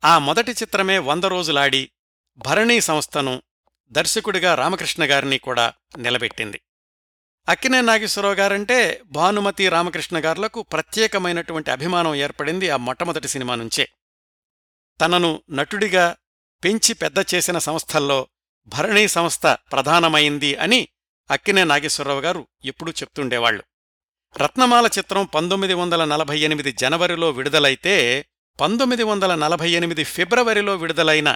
ఆ 0.06 0.18
మొదటి 0.18 0.52
చిత్రమే 0.52 0.98
వంద 0.98 1.24
రోజులాడి 1.24 1.92
భరణీ 2.38 2.82
సంస్థను 2.82 3.42
దర్శకుడిగా 3.90 4.56
రామకృష్ణ 4.56 5.04
గారిని 5.04 5.38
కూడా 5.38 5.74
నిలబెట్టింది. 5.98 6.62
అక్కినే 7.48 7.82
నాగేశ్వరరావు 7.82 8.36
గారంటే 8.36 9.04
భానుమతి 9.12 9.70
రామకృష్ణ 9.70 10.20
గారులకు 10.20 10.62
ప్రత్యేకమైనటువంటి 10.62 11.72
అభిమానం 11.72 12.16
ఏర్పడింది 12.16 12.70
ఆ 12.70 12.78
మొట్టమొదటి 12.78 13.28
సినిమా 13.28 13.56
నుంచే. 13.56 13.90
తనను 15.00 15.42
నటుడిగా 15.50 16.16
పెంచి 16.64 16.94
పెద్ద 16.94 17.18
చేసిన 17.34 17.58
సంస్థల్లో 17.58 18.28
భరణీ 18.68 19.08
సంస్థ 19.08 19.48
ప్రధానమైంది 19.72 20.56
అని 20.56 20.88
అక్కినే 21.30 21.64
నాగేశ్వరరావు 21.64 22.22
గారు 22.22 22.48
ఎప్పుడూ 22.64 22.92
చెప్తుండేవాళ్ళు 22.92 23.64
రత్నమాల 24.36 24.86
చిత్రం 24.86 25.26
పంతొమ్మిది 25.26 25.74
వందల 25.74 26.06
నలభై 26.06 26.38
ఎనిమిది 26.40 26.72
జనవరిలో 26.72 27.30
విడుదలైతే 27.30 27.94
పంతొమ్మిది 28.60 29.04
వందల 29.04 29.36
నలభై 29.36 29.70
ఎనిమిది 29.70 30.04
ఫిబ్రవరిలో 30.04 30.76
విడుదలైన 30.76 31.30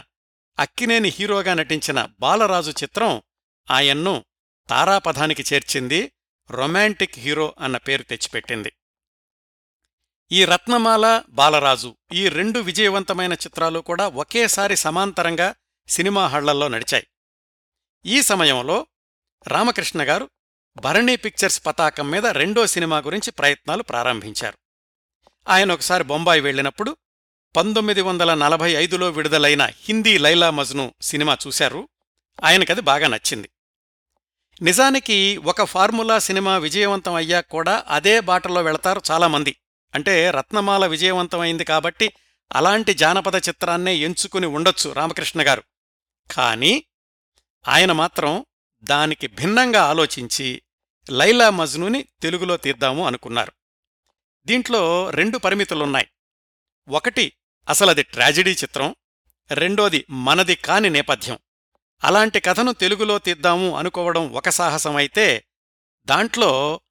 అక్కినేని 0.59 1.09
హీరోగా 1.09 1.53
నటించిన 1.53 2.09
బాలరాజు 2.19 2.71
చిత్రం 2.71 3.21
ఆయన్ను 3.71 4.13
తారాపథానికి 4.69 5.43
చేర్చింది 5.53 6.11
రొమాంటిక్ 6.51 7.19
హీరో 7.19 7.55
అన్న 7.59 7.77
పేరు 7.77 8.03
తెచ్చిపెట్టింది. 8.03 8.73
ఈ 10.31 10.45
రత్నమాల 10.45 11.23
బాలరాజు 11.29 11.97
ఈ 12.13 12.29
రెండు 12.29 12.59
విజయవంతమైన 12.59 13.33
చిత్రాలు 13.33 13.79
కూడా 13.79 14.07
ఒకేసారి 14.07 14.75
సమాంతరంగా 14.75 15.55
సినిమా 15.87 16.27
హళ్ళల్లో 16.27 16.67
నడిచాయి. 16.67 17.07
ఈ 18.05 18.21
సమయంలో 18.21 18.87
రామకృష్ణ 19.47 20.01
గారు 20.01 20.29
భరణి 20.77 21.15
పిక్చర్స్ 21.15 21.65
పతాకం 21.65 22.11
మీద 22.11 22.25
రెండో 22.25 22.67
సినిమా 22.67 22.97
గురించి 22.97 23.31
ప్రయత్నాలు 23.31 23.83
ప్రారంభించారు. 23.83 24.57
ఆయన 25.49 25.71
ఒకసారి 25.71 26.03
బొంబాయి 26.03 26.41
వెళ్ళినప్పుడు 26.41 26.97
పంతొమ్మిది 27.55 28.01
వందల 28.01 28.33
నలభై 28.33 28.71
ఐదులో 28.71 29.09
విడుదలైన 29.09 29.69
హిందీ 29.81 30.17
లైలా 30.17 30.49
మజ్ను 30.49 30.93
సినిమా 31.01 31.37
చూశారు. 31.47 31.89
ఆయనకది 32.43 32.81
బాగా 32.81 33.07
నచ్చింది. 33.07 33.49
నిజానికి 34.61 35.37
ఒక 35.37 35.63
ఫార్ములా 35.63 36.19
సినిమా 36.19 36.57
విజయవంతం 36.57 37.13
అయ్యాక 37.13 37.49
కూడా 37.49 37.83
అదే 37.87 38.19
బాటలో 38.19 38.61
వెళతారు 38.61 39.01
చాలామంది. 39.11 39.55
అంటే 39.95 40.31
రత్నమాల 40.31 40.85
విజయవంతమైంది 40.85 41.63
కాబట్టి 41.63 42.13
అలాంటి 42.51 42.93
జానపద 42.93 43.35
చిత్రాన్నే 43.35 43.95
ఎంచుకుని 43.95 44.45
ఉండొచ్చు 44.45 44.91
రామకృష్ణ 44.91 45.47
గారు. 45.47 45.63
కానీ 46.31 46.85
ఆయన 47.67 47.91
మాత్రం 47.91 48.45
దానికి 48.83 49.27
భిన్నంగా 49.27 49.83
ఆలోచించి 49.83 50.61
లైలా 51.09 51.49
మజ్నుని 51.49 52.05
తెలుగులో 52.21 52.57
తీద్దాము 52.57 53.07
అనుకున్నారు. 53.07 53.51
దీంట్లో 54.45 55.09
రెండు 55.09 55.37
పరిమితులున్నాయి. 55.37 56.07
ఒకటి 56.89 57.33
అసలది 57.69 58.03
ట్రాజిడీ 58.03 58.51
చిత్రం 58.51 58.95
రెండోది 59.51 60.05
మనది 60.09 60.55
కాని 60.55 60.89
నేపథ్యం. 60.89 61.39
అలాంటి 62.03 62.39
కథను 62.39 62.71
తెలుగులో 62.71 63.19
తీద్దాము 63.19 63.77
అనుకోవడం 63.77 64.33
ఒక 64.33 64.49
సాహసమైతే 64.49 65.45
దాంట్లో 66.05 66.81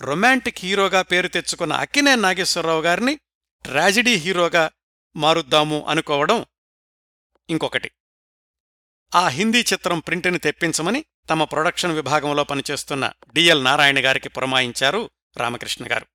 రొమాంటిక్ 0.00 0.58
హీరోగా 0.60 1.02
పేరు 1.02 1.28
తెచ్చుకున్న 1.28 1.72
అక్కినే 1.72 2.16
నాగేశ్వరరావు 2.16 2.82
గారిని 2.82 3.16
ట్రాజిడీ 3.64 4.14
హీరోగా 4.14 4.70
మారుద్దాము 5.16 5.86
అనుకోవడం 5.88 6.46
ఇంకొకటి. 7.50 7.90
ఆ 9.14 9.28
హిందీ 9.28 9.60
చిత్రం 9.60 9.98
ప్రింట్ని 9.98 10.38
తెప్పించమని 10.38 11.04
తమ 11.30 11.44
ప్రొడక్షన్ 11.44 11.92
విభాగంలో 11.92 12.44
పనిచేస్తున్న 12.44 13.12
డిఎల్ 13.32 13.64
నారాయణ 13.64 14.06
గారికి 14.06 14.28
పురమాయించారు 14.28 15.10
రామకృష్ణ 15.36 15.92
గారు. 15.92 16.06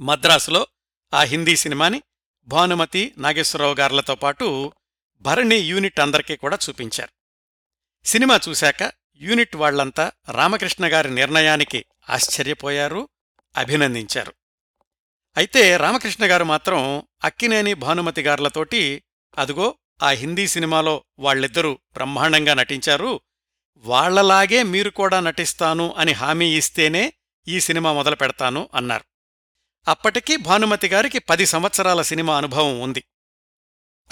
మద్రాసులో 0.00 0.66
ఆ 1.14 1.20
హిందీ 1.20 1.56
సినిమాని 1.56 2.02
భానుమతి 2.44 3.14
నాగేశ్వరరావు 3.18 3.74
గారులతో 3.74 4.14
పాటు 4.14 4.72
భరణి 5.20 5.56
యూనిట్ 5.56 6.00
అందరికీ 6.00 6.36
కూడా 6.36 6.58
చూపించారు. 6.68 7.23
సినిమా 8.04 8.40
చూశాక 8.48 8.92
యూనిట్ 9.16 9.56
వాళ్ళంతా 9.56 10.12
రామకృష్ణ 10.30 10.86
గారి 10.86 11.10
నిర్ణయానికి 11.10 11.84
ఆశ్చర్యపోయారు 12.10 13.08
అభినందించారు. 13.56 14.34
అయితే 15.36 15.76
రామకృష్ణ 15.76 16.24
గారు 16.24 16.44
మాత్రం 16.44 17.02
అక్కినేని 17.24 17.74
భానుమతి 17.74 18.22
గారులతోటి 18.22 19.02
అదుగో 19.38 19.74
ఆ 20.02 20.08
హిందీ 20.08 20.48
సినిమాలో 20.48 21.04
వాళ్ళిద్దరూ 21.18 21.78
బ్రహ్మాండంగా 21.94 22.54
నటించారు 22.54 23.20
వాళ్ళలాగే 23.76 24.62
మీరు 24.62 24.90
కూడా 24.90 25.20
నటిస్తాను 25.20 25.94
అని 25.98 26.12
హామీ 26.12 26.56
ఇస్తేనే 26.56 27.12
ఈ 27.48 27.60
సినిమా 27.60 27.92
మొదలు 27.92 28.16
పెడతాను 28.16 28.68
అన్నారు. 28.74 29.04
అప్పటికి 29.90 30.36
భానుమతి 30.36 30.88
గారికి 30.88 31.18
పది 31.18 31.46
సంవత్సరాల 31.46 32.02
సినిమా 32.02 32.36
అనుభవం 32.36 32.80
ఉంది. 32.80 33.04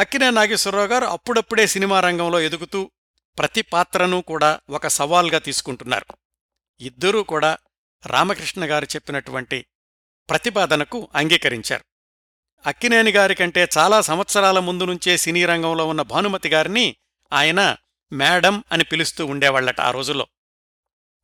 అక్కినే 0.01 0.31
నాగేశ్వరరావు 0.31 0.87
గారు 0.87 1.05
అప్పుడప్పుడే 1.05 1.67
సినిమా 1.67 2.01
రంగంలో 2.01 2.41
ఎదుగుతూ 2.41 2.91
ప్రతి 3.39 3.63
పాత్రను 3.63 4.21
కూడా 4.21 4.61
ఒక 4.71 4.87
సవాల్గా 4.87 5.39
తీసుకుంటున్నారు. 5.39 6.07
ఇద్దరూ 6.81 7.23
కూడా 7.23 7.59
రామకృష్ణ 8.07 8.71
గారు 8.71 8.85
చెప్పినటువంటి 8.85 9.67
ప్రతిపాదనకు 10.31 11.09
అంగీకరించారు. 11.15 11.85
అక్కినేని 12.67 13.11
గారికంటే 13.11 13.69
చాలా 13.79 14.01
సంవత్సరాల 14.01 14.59
ముందు 14.59 14.85
నుంచే 14.85 15.17
సినీ 15.17 15.45
రంగంలో 15.45 15.87
ఉన్న 15.87 16.03
భానుమతి 16.03 16.49
గారిని 16.49 16.97
ఆయన 17.33 17.77
మేడం 18.13 18.65
అని 18.73 18.85
పిలుస్తూ 18.85 19.27
ఉండేవాళ్ళట 19.27 19.81
ఆ 19.81 19.91
రోజుల్లో. 19.91 20.27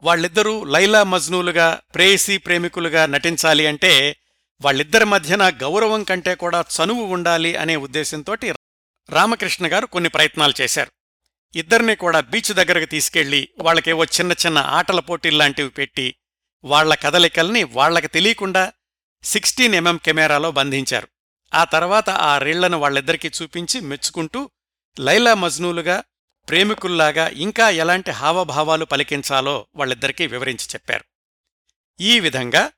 వాళ్ళిద్దరూ 0.03 0.65
లైలా 0.65 1.03
మజ్నూలుగా 1.03 1.81
ప్రేయసీ 1.95 2.39
ప్రేమికులుగా 2.39 3.07
నటించాలి 3.07 3.67
అంటే 3.67 4.17
వాళ్ళిద్దరి 4.61 5.05
మధ్యన 5.05 5.49
గౌరవం 5.49 6.05
కంటే 6.05 6.35
కూడా 6.35 6.61
చనువు 6.61 7.05
ఉండాలి 7.05 7.57
అనే 7.57 7.77
ఉద్దేశంతోటి 7.77 8.53
రామకృష్ణ 9.11 9.73
గారు 9.73 9.87
కొన్ని 9.87 10.11
ప్రయత్నాలు 10.11 10.55
చేశారు. 10.61 10.98
ఇద్దరిని 11.55 11.97
కూడా 11.97 12.21
బీచ్ 12.21 12.53
దగ్గరకు 12.53 12.91
తీసుకెళ్ళి 12.91 13.49
వాళ్ళకేవో 13.59 14.05
చిన్న 14.05 14.33
చిన్న 14.33 14.59
ఆటల 14.59 15.01
పోటీల్లాంటివి 15.01 15.69
పెట్టి 15.69 16.15
వాళ్ళ 16.65 16.95
కదలికల్ని 16.95 17.65
వాళ్ళకు 17.65 18.07
తెలియకుండా 18.07 18.73
సిక్స్టీన్ 19.23 19.75
ఎంఎం 19.75 19.97
కెమెరాలో 19.97 20.51
బంధించారు. 20.51 21.09
ఆ 21.55 21.65
తర్వాత 21.65 22.11
ఆ 22.11 22.39
రీళ్ళను 22.39 22.79
వాళ్ళిద్దరికీ 22.79 23.31
చూపించి 23.43 23.81
మెచ్చుకుంటూ 23.81 24.51
లైలా 24.99 25.35
మజ్నూలుగా 25.35 26.05
ప్రేమికుల్లాగా 26.49 27.29
ఇంకా 27.29 27.71
ఎలాంటి 27.71 28.11
హావభావాలు 28.11 28.85
పలికించాలో 28.85 29.67
వాళ్ళిద్దరికీ 29.75 30.27
వివరించి 30.27 30.67
చెప్పారు. 30.75 31.05
ఈ 32.01 32.21
విధంగా 32.21 32.73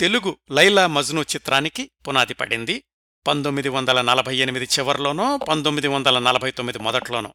తెలుగు 0.00 0.36
లైలా 0.50 0.86
మజ్ను 0.86 1.22
చిత్రానికి 1.22 1.90
పునాది 2.08 2.34
పడింది. 2.34 2.84
పంతొమ్మిది 3.26 3.68
వందల 3.68 4.00
నలభై 4.00 4.36
ఎనిమిది 4.36 4.64
చివర్లోనో 4.64 5.36
పంతొమ్మిది 5.36 5.88
వందల 5.88 6.18
నలభై 6.18 6.50
తొమ్మిది 6.50 6.78
మొదట్లోనో. 6.78 7.34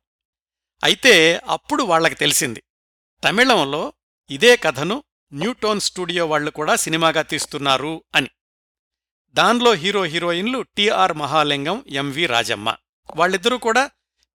అయితే 0.84 1.42
అప్పుడు 1.48 1.84
వాళ్ళకి 1.84 2.16
తెలిసింది. 2.16 2.64
తమిళంలో 3.24 3.94
ఇదే 4.30 4.58
కథను 4.58 5.04
న్యూటోన్ 5.34 5.80
స్టూడియో 5.80 6.28
వాళ్ళు 6.28 6.52
కూడా 6.52 6.76
సినిమాగా 6.76 7.22
తీస్తున్నారు 7.22 8.04
అని. 8.16 8.30
దాన్లో 9.32 9.74
హీరో 9.74 10.04
హీరోయిన్లు 10.04 10.62
టిఆర్ 10.62 11.14
మహాలింగం 11.14 11.86
ఎంవి 11.88 12.26
రాజమ్మ. 12.26 12.76
వాళ్ళిద్దరూ 13.16 13.58
కూడా 13.58 13.92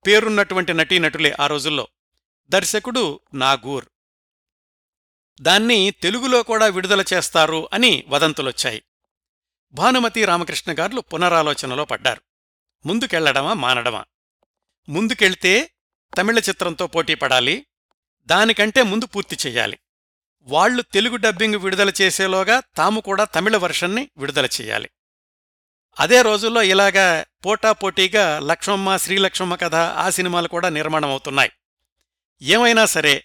పేరున్నటువంటి 0.06 0.74
నటీనటులే 0.74 1.36
ఆ 1.40 1.46
రోజుల్లో. 1.46 1.88
దర్శకుడు 2.48 3.20
నాగూర్. 3.34 3.84
దాన్ని 5.40 5.90
తెలుగులో 5.90 6.42
కూడా 6.42 6.66
విడుదల 6.66 7.04
చేస్తారు 7.14 7.68
అని 7.72 8.04
వదంతులొచ్చాయి. 8.08 8.82
భానుమతి 9.72 10.24
రామకృష్ణ 10.24 10.74
గారు 10.78 11.00
పునరాలోచనలో 11.00 11.84
పడ్డారు. 11.84 12.22
ముందుకెళ్ళడమా 12.86 13.52
మానడమా? 13.52 14.04
ముందుకెళ్తే 14.88 15.70
తమిళ 16.16 16.38
చిత్రంతో 16.38 16.86
పోటీ 16.86 17.14
పడాలి. 17.14 17.66
దానికంటే 18.26 18.82
ముందు 18.82 19.06
పూర్తి 19.06 19.36
చెయ్యాలి 19.46 19.78
వాళ్ళు 20.42 20.82
తెలుగు 20.82 21.16
డబ్బింగ్ 21.16 21.54
విడుదల 21.54 21.92
చేసేలోగా 22.00 22.62
తాము 22.76 23.00
కూడా 23.00 23.24
తమిళ 23.24 23.56
వర్షన్ని 23.56 24.10
విడుదల 24.16 24.46
చెయ్యాలి 24.46 24.90
అదే 26.00 26.22
రోజుల్లో 26.22 26.62
ఇలాగా 26.62 27.24
పోటాపోటీగా 27.46 28.38
లక్ష్మమ్మ 28.38 28.96
శ్రీలక్ష్మమ్మ 28.96 29.54
కథ 29.54 29.74
ఆ 29.74 30.10
సినిమాలు 30.10 30.48
కూడా 30.48 30.68
నిర్మాణం 30.68 31.08
అవుతున్నాయి. 31.08 31.52
ఏమైనా 32.42 32.84
సరే 32.86 33.24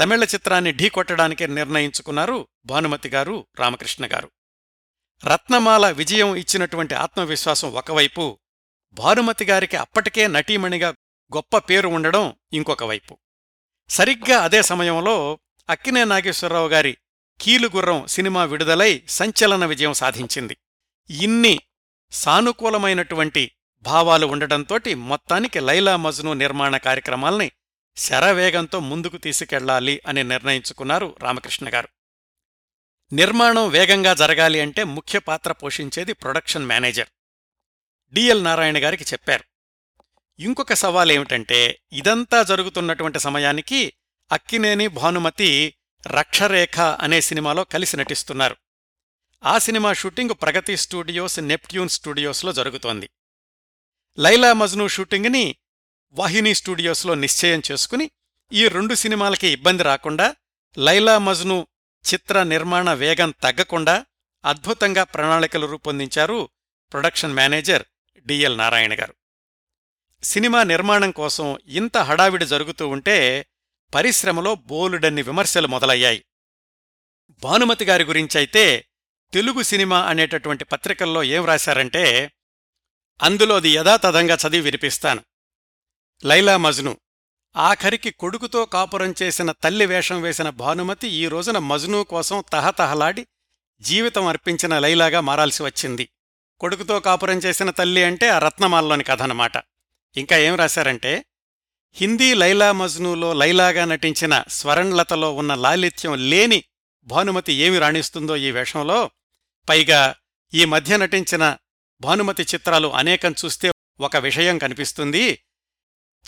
తమిళ 0.00 0.24
చిత్రాన్ని 0.24 0.72
ఢీకొట్టడానికి 0.72 1.46
నిర్ణయించుకున్నారు 1.46 2.48
భానుమతి 2.66 3.08
గారు 3.08 3.46
రామకృష్ణ 3.58 4.06
గారు. 4.06 4.30
రత్నమాల 5.24 5.90
విజయం 5.90 6.36
ఇచ్చినటువంటి 6.36 6.94
ఆత్మవిశ్వాసం 6.94 7.72
ఒకవైపు 7.72 8.38
భానుమతి 8.92 9.44
గారికి 9.44 9.76
అప్పటికే 9.76 10.26
నటీమణిగా 10.26 10.94
గొప్ప 11.36 11.58
పేరు 11.58 11.88
ఉండడం 11.88 12.34
ఇంకొక 12.52 12.84
వైపు. 12.84 13.18
సరిగ్గా 13.88 14.40
అదే 14.40 14.62
సమయంలో 14.62 15.38
అక్కినే 15.70 16.04
నాగేశ్వరరావు 16.04 16.68
గారి 16.68 16.96
కీలుగుర్రం 17.40 18.06
సినిమా 18.06 18.44
విడుదలై 18.44 19.02
సంచలన 19.08 19.64
విజయం 19.64 19.92
సాధించింది. 19.92 20.56
ఇన్ని 21.10 21.60
సానుకూలమైనటువంటి 22.12 23.52
భావాలు 23.82 24.26
ఉండటంతోటి 24.26 24.94
మొత్తానికి 24.94 25.60
లైలా 25.60 25.96
మజ్ను 25.96 26.32
నిర్మాణ 26.32 26.76
కార్యక్రమాల్ని 26.76 27.50
శరవేగంతో 27.96 28.80
ముందుకు 28.80 29.16
తీసుకెళ్ళాలి 29.16 30.02
అని 30.06 30.24
నిర్ణయించుకున్నారు 30.24 31.16
రామకృష్ణ 31.22 31.74
గారు. 31.74 31.88
నిర్మాణం 33.12 33.68
వేగంగా 33.68 34.14
జరగాలి 34.14 34.60
అంటే 34.60 34.84
ముఖ్య 34.84 35.18
పాత్ర 35.18 35.52
పోషించేది 35.52 36.12
ప్రొడక్షన్ 36.12 36.66
మేనేజర్. 36.66 37.08
డిఎల్ 38.12 38.44
నారాయణ 38.44 38.84
గారికి 38.84 39.04
చెప్పారు. 39.04 39.51
ఇంకొక 40.38 40.72
సవాలేమిటంటే 40.72 41.80
ఇదంతా 41.92 42.42
జరుగుతున్నటువంటి 42.42 43.18
సమయానికి 43.18 43.92
అక్కినేని 44.32 44.88
భానుమతి 44.88 45.74
రక్షరేఖ 46.06 46.80
అనే 46.80 47.20
సినిమాలో 47.20 47.64
కలిసి 47.64 47.96
నటిస్తున్నారు. 47.96 48.56
ఆ 49.44 49.58
సినిమా 49.58 49.92
షూటింగ్ 49.92 50.30
ప్రగతి 50.42 50.76
స్టూడియోస్ 50.76 51.38
నెప్ట్యూన్ 51.38 51.88
స్టూడియోస్లో 51.88 52.52
జరుగుతోంది. 52.52 53.10
లైలా 54.18 54.52
మజ్ను 54.52 54.88
షూటింగ్ని 54.88 55.56
వాహిని 56.12 56.54
స్టూడియోస్లో 56.54 57.14
నిశ్చయం 57.14 57.62
చేసుకుని 57.72 58.10
ఈ 58.52 58.68
రెండు 58.68 58.94
సినిమాలకి 58.94 59.48
ఇబ్బంది 59.48 59.82
రాకుండా 59.82 60.36
లైలా 60.78 61.18
మజ్ను 61.18 61.66
చిత్ర 62.04 62.42
నిర్మాణ 62.42 62.92
వేగం 62.92 63.30
తగ్గకుండా 63.30 64.06
అద్భుతంగా 64.44 65.04
ప్రణాళికలు 65.04 65.66
రూపొందించారు 65.66 66.48
ప్రొడక్షన్ 66.92 67.32
మేనేజర్ 67.32 67.82
డిఎల్ 68.26 68.58
నారాయణ 68.58 69.00
గారు. 69.00 69.14
సినిమా 70.24 70.62
నిర్మాణం 70.62 71.10
కోసం 71.10 71.58
ఇంత 71.66 71.98
హడావిడి 71.98 72.46
జరుగుతూ 72.46 72.88
ఉంటే 72.88 73.46
పరిశ్రమలో 73.94 74.54
బోలుడన్ని 74.54 75.22
విమర్శలు 75.22 75.68
మొదలయ్యాయి. 75.68 76.24
భానుమతి 77.42 77.84
గారి 77.84 78.04
గురించైతే 78.04 78.86
తెలుగు 79.32 79.62
సినిమా 79.62 80.02
అనేటటువంటి 80.02 80.64
పత్రికల్లో 80.64 81.22
ఏం 81.22 81.44
రాశారంటే 81.44 82.30
అందులోది 83.22 83.70
యథాతథంగా 83.70 84.34
చదివి 84.34 84.60
వినిపిస్తాను. 84.60 85.24
లైలా 86.24 86.56
మజ్ను 86.56 86.96
ఆఖరికి 87.56 88.10
కొడుకుతో 88.10 88.64
కాపురం 88.64 89.14
చేసిన 89.22 89.52
తల్లి 89.52 89.86
వేషం 89.86 90.22
వేసిన 90.22 90.50
భానుమతి 90.50 91.08
ఈ 91.08 91.28
రోజున 91.28 91.58
మజ్ను 91.58 92.02
కోసం 92.02 92.44
తహతహలాడి 92.52 93.26
జీవితం 93.80 94.26
అర్పించిన 94.26 94.78
లైలాగా 94.78 95.20
మారాల్సి 95.20 95.62
వచ్చింది. 95.62 96.08
కొడుకుతో 96.60 97.00
కాపురం 97.00 97.38
చేసిన 97.38 97.70
తల్లి 97.70 98.04
అంటే 98.04 98.28
ఆ 98.28 98.38
రత్నమాలలోని 98.38 99.04
కథ 99.04 99.22
అన్నమాట 99.22 99.71
ఇంకా 100.16 100.36
ఏం 100.36 100.54
రాశారంటే 100.54 101.24
హిందీ 101.94 102.34
లైలా 102.34 102.72
మజ్నూలో 102.72 103.32
లైలాగా 103.32 103.84
నటించిన 103.84 104.44
స్వరణ్లతలో 104.48 105.34
ఉన్న 105.34 105.54
లాలిత్యం 105.54 106.30
లేని 106.30 106.64
భానుమతి 107.04 107.52
ఏమి 107.52 107.78
రాణిస్తుందో 107.78 108.36
ఈ 108.36 108.50
వేషంలో 108.50 109.10
పైగా 109.68 110.14
ఈ 110.54 110.64
మధ్య 110.64 110.96
నటించిన 110.96 111.56
భానుమతి 112.00 112.42
చిత్రాలు 112.42 112.88
అనేకం 112.88 113.34
చూస్తే 113.44 113.72
ఒక 114.00 114.16
విషయం 114.16 114.58
కనిపిస్తుంది. 114.58 115.44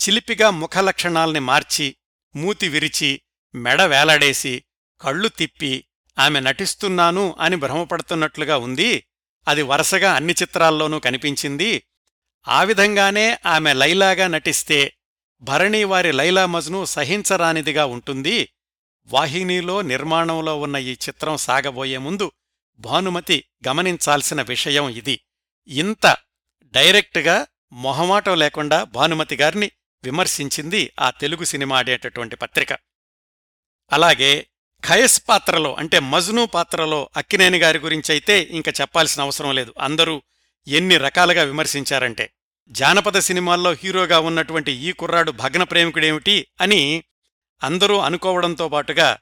చిలిపిగా 0.01 0.49
ముఖలక్షణాల్ని 0.49 1.39
మార్చి 1.39 1.95
మూతి 2.35 2.67
విరిచి 2.67 3.21
మెడ 3.55 3.81
వేలాడేసి 3.81 4.63
కళ్ళు 5.01 5.27
తిప్పి 5.27 5.85
ఆమె 6.19 6.39
నటిస్తున్నాను 6.39 7.35
అని 7.39 7.55
భ్రమపడుతున్నట్లుగా 7.55 8.57
ఉంది. 8.57 9.05
అది 9.47 9.61
వరుసగా 9.61 10.13
అన్ని 10.13 10.33
చిత్రాల్లోనూ 10.33 10.99
కనిపించింది. 10.99 11.83
ఆ 12.47 12.63
విధంగానే 12.63 13.37
ఆమె 13.45 13.73
లైలాగా 13.73 14.27
నటిస్తే 14.27 14.93
భరణీవారి 15.41 16.11
లైలా 16.11 16.45
మజ్ను 16.45 16.85
సహించరానిదిగా 16.85 17.85
ఉంటుంది. 17.85 18.53
వాహినిలో 19.07 19.81
నిర్మాణంలో 19.81 20.59
ఉన్న 20.59 20.77
ఈ 20.77 20.91
చిత్రం 20.91 21.37
సాగబోయే 21.37 21.97
ముందు 21.97 22.31
భానుమతి 22.79 23.45
గమనించాల్సిన 23.67 24.41
విషయం 24.41 24.89
ఇది. 24.89 25.19
ఇంత 25.67 26.17
డైరెక్ట్గా 26.63 27.47
మొహమాటం 27.71 28.39
లేకుండా 28.39 28.83
భానుమతి 28.83 29.35
గారిని 29.35 29.71
విమర్శించింది 30.03 30.91
ఆ 30.99 31.09
తెలుగు 31.09 31.43
సినిమా 31.43 31.77
ఆడేటటువంటి 31.77 32.35
పత్రిక. 32.35 32.73
అలాగే 33.91 34.47
ఖయస్ 34.87 35.21
పాత్రలో 35.29 35.75
అంటే 35.75 35.99
మజ్ను 35.99 36.45
పాత్రలో 36.45 37.09
అక్కినేని 37.17 37.57
గారి 37.57 37.79
గురించైతే 37.79 38.41
ఇంక 38.41 38.67
చెప్పాల్సిన 38.67 39.21
అవసరం 39.21 39.55
లేదు. 39.55 39.73
అందరూ 39.79 40.21
ఎన్ని 40.67 40.97
రకాలుగా 40.97 41.43
విమర్శించారంటే 41.43 42.31
జానపద 42.69 43.17
సినిమాల్లో 43.17 43.73
హీరోగా 43.73 44.19
ఉన్నటువంటి 44.19 44.71
ఈ 44.71 44.91
కుర్రాడు 44.91 45.31
భగ్న 45.31 45.63
ప్రేమికుడేమిటి 45.63 46.47
అని 46.61 47.03
అందరూ 47.63 47.97
అనుకోవడంతో 47.97 48.69
పాటుగా 48.69 49.17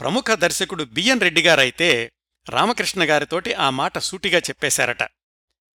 ప్రముఖ 0.00 0.24
దర్శకుడు 0.30 0.84
బిఎన్ 0.84 1.20
రెడ్డి 1.20 1.42
గారైతే 1.42 2.12
రామకృష్ణ 2.48 3.10
గారితోటి 3.10 3.54
ఆ 3.54 3.70
మాట 3.70 3.98
సూటిగా 3.98 4.38
చెప్పేశారట. 4.38 5.02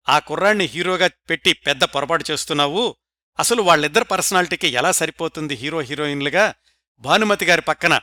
ఆ 0.08 0.18
కుర్రాణ్ణి 0.18 0.64
హీరోగా 0.64 1.10
పెట్టి 1.30 1.52
పెద్ద 1.52 1.84
పొరపాటు 1.84 2.24
చేస్తున్నావు? 2.30 2.96
అసలు 3.38 3.62
వాళ్ళిద్దరి 3.62 4.04
పర్సనాలిటీకి 4.04 4.68
ఎలా 4.68 4.92
సరిపోతుంది 4.92 5.54
హీరో 5.54 5.80
హీరోయిన్లుగా? 5.80 6.54
భానుమతి 6.98 7.44
గారి 7.44 7.62
పక్కన 7.62 8.00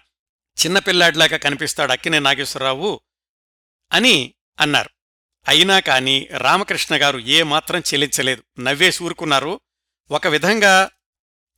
చిన్నపిల్లాడిలాగా 0.65 1.38
కనిపిస్తాడు 1.38 1.91
అక్కినే 1.91 2.20
నాగేశ్వరరావు 2.20 3.02
అని 3.93 4.34
అన్నారు. 4.60 4.89
అయినా 5.48 5.80
కాని 5.80 6.28
రామకృష్ణ 6.38 6.96
గారు 6.96 7.20
ఏమాత్రం 7.20 7.80
చెల్లించలేదు. 7.80 8.44
నవ్వేసి 8.60 9.04
ఊరుకున్నారు. 9.04 9.60
ఒక 10.12 10.28
విధంగా 10.28 10.90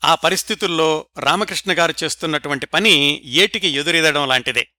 ఆ 0.03 0.15
పరిస్థితుల్లో 0.15 1.05
రామకృష్ణ 1.19 1.73
గారు 1.73 1.93
చేస్తున్నటువంటి 2.03 2.65
పని 2.65 3.21
ఏటికి 3.25 3.67
ఎదురెదడం 3.67 4.27
లాంటిదే. 4.27 4.69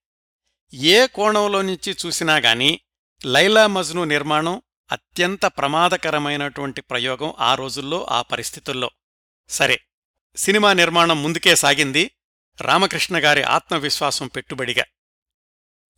ఏ 0.75 1.07
కోణంలో 1.07 1.62
నుంచి 1.62 1.96
చూసినా 2.07 2.37
గాని 2.37 2.81
లైలా 3.25 3.66
మజ్ను 3.66 4.05
నిర్మాణం 4.05 4.62
అత్యంత 4.92 5.46
ప్రమాదకరమైనటువంటి 5.46 6.81
ప్రయోగం 6.81 7.35
ఆ 7.38 7.55
రోజుల్లో 7.55 8.07
ఆ 8.11 8.23
పరిస్థితుల్లో. 8.23 8.90
సరే 9.49 9.81
సినిమా 10.37 10.73
నిర్మాణం 10.73 11.23
ముందుకే 11.23 11.57
సాగింది. 11.57 12.11
రామకృష్ణ 12.61 13.25
గారి 13.25 13.42
ఆత్మవిశ్వాసం 13.42 14.29
పెట్టుబడిగా. 14.29 14.85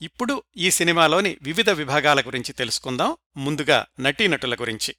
ఇప్పుడు 0.03 0.43
ఈ 0.57 0.71
సినిమాలోని 0.71 1.37
వివిధ 1.43 1.71
విభాగాల 1.71 2.21
గురించి 2.21 2.53
తెలుసుకుందాం. 2.53 3.17
ముందుగా 3.37 3.87
నటీనటుల 4.01 4.55
గురించి. 4.55 4.97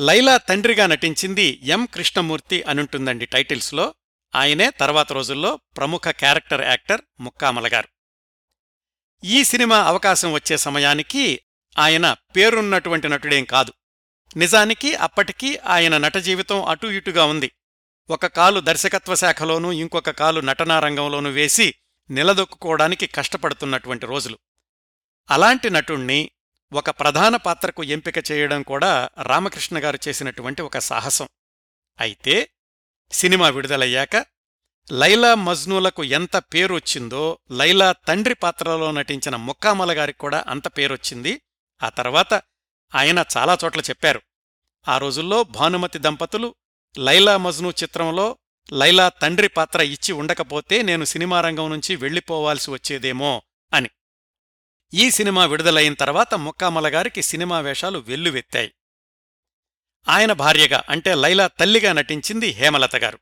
లైలా 0.00 0.36
తండ్రిగా 0.36 0.86
నటించింది 0.86 1.60
ఎం 1.62 1.86
కృష్ణమూర్తి 1.86 2.62
అనుంటుందండి 2.62 3.26
టైటిల్స్లో. 3.26 3.94
ఆయనే 4.34 4.70
తర్వాత 4.70 5.12
రోజుల్లో 5.12 5.60
ప్రముఖ 5.76 6.00
క్యారెక్టర్ 6.08 6.60
యాక్టర్ 6.60 7.00
ముక్కామలగారు 7.20 7.88
ఈ 9.24 9.44
సినిమా 9.44 9.78
అవకాశం 9.78 10.32
వచ్చే 10.32 10.56
సమయానికి 10.56 11.40
ఆయన 11.78 12.16
పేరున్నటువంటి 12.36 13.08
నటుడేం 13.08 13.44
కాదు. 13.44 13.72
నిజానికి 14.36 14.94
అప్పటికీ 14.94 15.56
ఆయన 15.56 15.98
నట 15.98 16.16
జీవితం 16.16 16.64
అటూ 16.64 16.90
ఇటుగా 16.90 17.24
ఉంది. 17.24 17.52
ఒక 18.10 18.26
కాలు 18.26 18.60
దర్శకత్వ 18.60 19.14
శాఖలోనూ 19.14 19.72
ఇంకొక 19.72 20.10
కాలు 20.10 20.40
నటనా 20.40 20.80
రంగంలోనూ 20.80 21.30
వేసి 21.30 21.74
నిలదొక్కుకోవడానికి 22.10 23.06
కష్టపడుతున్నటువంటి 23.06 24.06
రోజులు. 24.06 24.38
అలాంటి 25.30 25.70
నటుణ్ణి 25.70 26.30
ఒక 26.72 26.90
ప్రధాన 26.90 27.36
పాత్రకు 27.36 27.84
ఎంపిక 27.84 28.30
చేయడం 28.30 28.62
కూడా 28.62 29.08
రామకృష్ణ 29.22 29.78
గారు 29.78 29.98
చేసినటువంటి 30.08 30.62
ఒక 30.62 30.78
సాహసం. 30.78 31.28
అయితే 32.00 32.50
సినిమా 33.12 33.48
విడుదలయ్యాక 33.48 34.26
లైలా 34.92 35.34
మజ్నూలకు 35.34 36.04
ఎంత 36.04 36.36
పేరొచ్చిందో 36.36 37.38
లైలా 37.50 37.92
తండ్రి 37.92 38.34
పాత్రలో 38.34 38.90
నటించిన 38.90 39.36
ముక్కామల 39.36 39.98
గారికి 39.98 40.18
కూడా 40.18 40.44
అంత 40.48 40.68
పేరొచ్చింది. 40.68 41.42
ఆ 41.82 41.88
తర్వాత 41.88 42.34
ఆయన 42.94 43.24
చాలా 43.36 43.58
చోట్ల 43.64 43.80
చెప్పారు. 43.80 44.22
ఆ 44.88 44.98
రోజుల్లో 44.98 45.42
భానుమతి 45.44 45.98
దంపతులు 45.98 46.54
లైలా 46.98 47.36
మజ్ను 47.36 47.70
చిత్రంలో 47.70 48.38
లైలా 48.72 49.08
తండ్రి 49.08 49.48
పాత్ర 49.48 49.80
ఇచ్చి 49.80 50.12
ఉండకపోతే 50.12 50.82
నేను 50.82 51.04
సినిమా 51.04 51.40
రంగం 51.40 51.70
నుంచి 51.70 51.96
వెళ్ళిపోవాల్సి 51.96 52.70
వచ్చేదేమో 52.70 53.42
అని. 53.72 53.90
ఈ 54.94 55.10
సినిమా 55.10 55.44
విడుదలైన 55.44 55.94
తర్వాత 55.94 56.34
ముక్కామలగారికి 56.34 57.22
సినిమా 57.22 57.60
వేషాలు 57.60 57.98
వెల్లువెత్తాయి. 57.98 58.72
ఆయన 60.08 60.32
భార్యగా 60.32 60.82
అంటే 60.88 61.14
లైలా 61.14 61.46
తల్లిగా 61.46 61.92
నటించింది 61.92 62.46
హేమలత 62.46 62.96
గారు. 62.96 63.18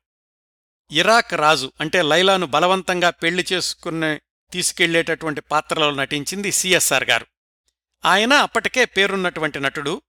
ఇరాక్ 0.90 1.34
రాజు 1.34 1.72
అంటే 1.80 2.02
లైలాను 2.02 2.46
బలవంతంగా 2.46 3.10
పెళ్ళి 3.10 3.46
చేసుకుని 3.52 4.20
తీసుకెళ్ళేటటువంటి 4.52 5.40
పాత్రలో 5.40 5.90
నటించింది 5.90 6.52
సిఎస్ఆర్ 6.52 7.04
గారు. 7.04 7.26
ఆయన 8.04 8.32
అప్పటికే 8.32 8.84
పేరున్నటువంటి 8.84 9.60
నటుడు. 9.60 10.02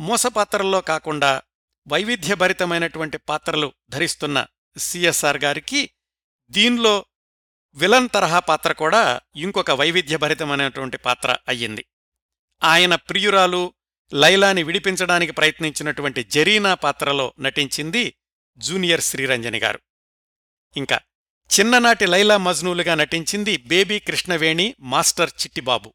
మోసపాత్రల్లో 0.00 0.80
కాకుండా 0.80 1.42
వైవిధ్యభరితమైనటువంటి 1.88 3.18
పాత్రలు 3.18 3.72
ధరిస్తున్న 3.90 4.46
సిఎస్ఆర్ 4.76 5.36
గారికి 5.36 5.90
దీనిలో 6.50 7.06
విలన్ 7.74 8.08
తరహా 8.14 8.38
పాత్ర 8.38 8.72
కూడా 8.72 9.20
ఇంకొక 9.36 9.70
వైవిధ్యభరితమైనటువంటి 9.70 10.96
పాత్ర 10.96 11.36
అయ్యింది. 11.48 11.84
ఆయన 12.62 12.94
ప్రియురాలు 12.94 13.74
లైలాని 14.14 14.62
విడిపించడానికి 14.62 15.32
ప్రయత్నించినటువంటి 15.32 16.24
జరీనా 16.24 16.74
పాత్రలో 16.74 17.34
నటించింది 17.40 18.14
జూనియర్ 18.56 19.00
శ్రీరంజని 19.00 19.58
గారు. 19.58 19.80
ఇంకా 20.76 21.00
చిన్ననాటి 21.50 22.06
లైలా 22.06 22.36
మజ్నూలుగా 22.36 22.94
నటించింది 22.94 23.56
బేబీ 23.56 23.98
కృష్ణవేణి 23.98 24.74
మాస్టర్ 24.80 25.30
చిట్టిబాబు. 25.42 25.94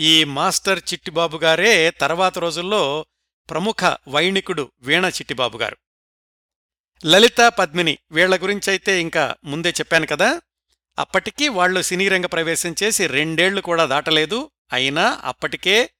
ఈ 0.00 0.24
మాస్టర్ 0.24 0.78
చిట్టిబాబు 0.78 1.36
గారే 1.36 1.90
తర్వాత 1.90 2.38
రోజుల్లో 2.38 3.06
ప్రముఖ 3.50 3.84
వైణికుడు 4.08 4.72
వీణ 4.80 5.04
చిట్టిబాబు 5.04 5.58
గారు. 5.58 5.76
లలిత 7.06 7.40
పద్మిని 7.40 7.98
వీళ్ళ 8.10 8.42
గురించైతే 8.42 9.00
ఇంకా 9.00 9.34
ముందే 9.44 9.70
చెప్పాను 9.70 10.06
కదా. 10.06 10.40
అప్పటికీ 10.98 11.48
వాళ్ళు 11.48 11.82
సినీరంగ 11.82 12.26
ప్రవేశం 12.26 12.74
చేసి 12.82 13.06
రెండేళ్ళు 13.06 13.60
కూడా 13.60 13.84
దాటలేదు. 13.84 14.50
అయినా 14.72 15.20
అప్పటికే 15.24 15.90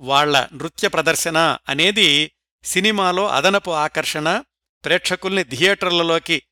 వాళ్ళ 0.00 0.46
నృత్య 0.52 0.88
ప్రదర్శన 0.88 1.58
అనేది 1.68 2.32
సినిమాలో 2.64 3.28
అదనపు 3.28 3.70
ఆకర్షణ 3.70 4.42
ప్రేక్షకుల్ని 4.84 5.44
థియేటర్లలోకి 5.44 6.42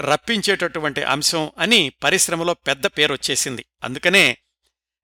రప్పించేటటువంటి 0.00 1.02
అంశం 1.02 1.50
అని 1.58 1.90
పరిశ్రమలో 1.90 2.54
పెద్ద 2.54 2.86
పేరొచ్చేసింది 2.86 3.66
అందుకనే 3.84 4.38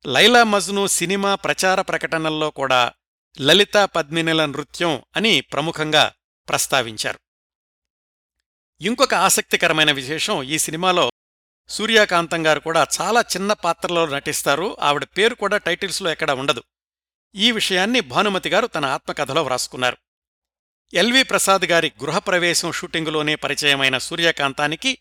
లైలా 0.06 0.44
మజ్ను 0.44 0.86
సినిమా 0.86 1.34
ప్రచార 1.34 1.80
ప్రకటనల్లో 1.80 2.50
కూడా 2.50 2.92
లలితా 3.40 3.84
పద్మినిల 3.84 4.44
నృత్యం 4.44 5.02
అని 5.16 5.40
ప్రముఖంగా 5.40 6.12
ప్రస్తావించారు. 6.48 7.21
ఇంకొక 8.82 9.14
ఆసక్తికరమైన 9.14 9.92
విశేషం 9.92 10.42
ఈ 10.42 10.58
సినిమాలో 10.58 11.12
సూర్యకాంతం 11.68 12.46
గారు 12.46 12.60
కూడా 12.60 12.86
చాలా 13.00 13.20
చిన్న 13.20 13.52
పాత్రలో 13.52 14.06
నటిస్తారు. 14.06 14.76
ఆవిడ 14.80 15.04
పేరు 15.04 15.34
కూడా 15.34 15.56
టైటిల్స్లో 15.56 16.10
ఎక్కడా 16.10 16.34
ఉండదు. 16.34 16.62
ఈ 17.34 17.52
విషయాన్ని 17.52 18.00
భానుమతి 18.00 18.48
గారు 18.48 18.66
తన 18.66 18.84
ఆత్మకథలో 18.84 19.42
వ్రాసుకున్నారు. 19.42 19.96
ఎల్వి 20.94 21.22
ప్రసాద్ 21.22 21.64
గారి 21.64 21.92
గృహప్రవేశం 22.02 22.72
షూటింగులోనే 22.72 23.34
పరిచయమైన 23.34 23.98
సూర్యకాంతానికి 23.98 24.98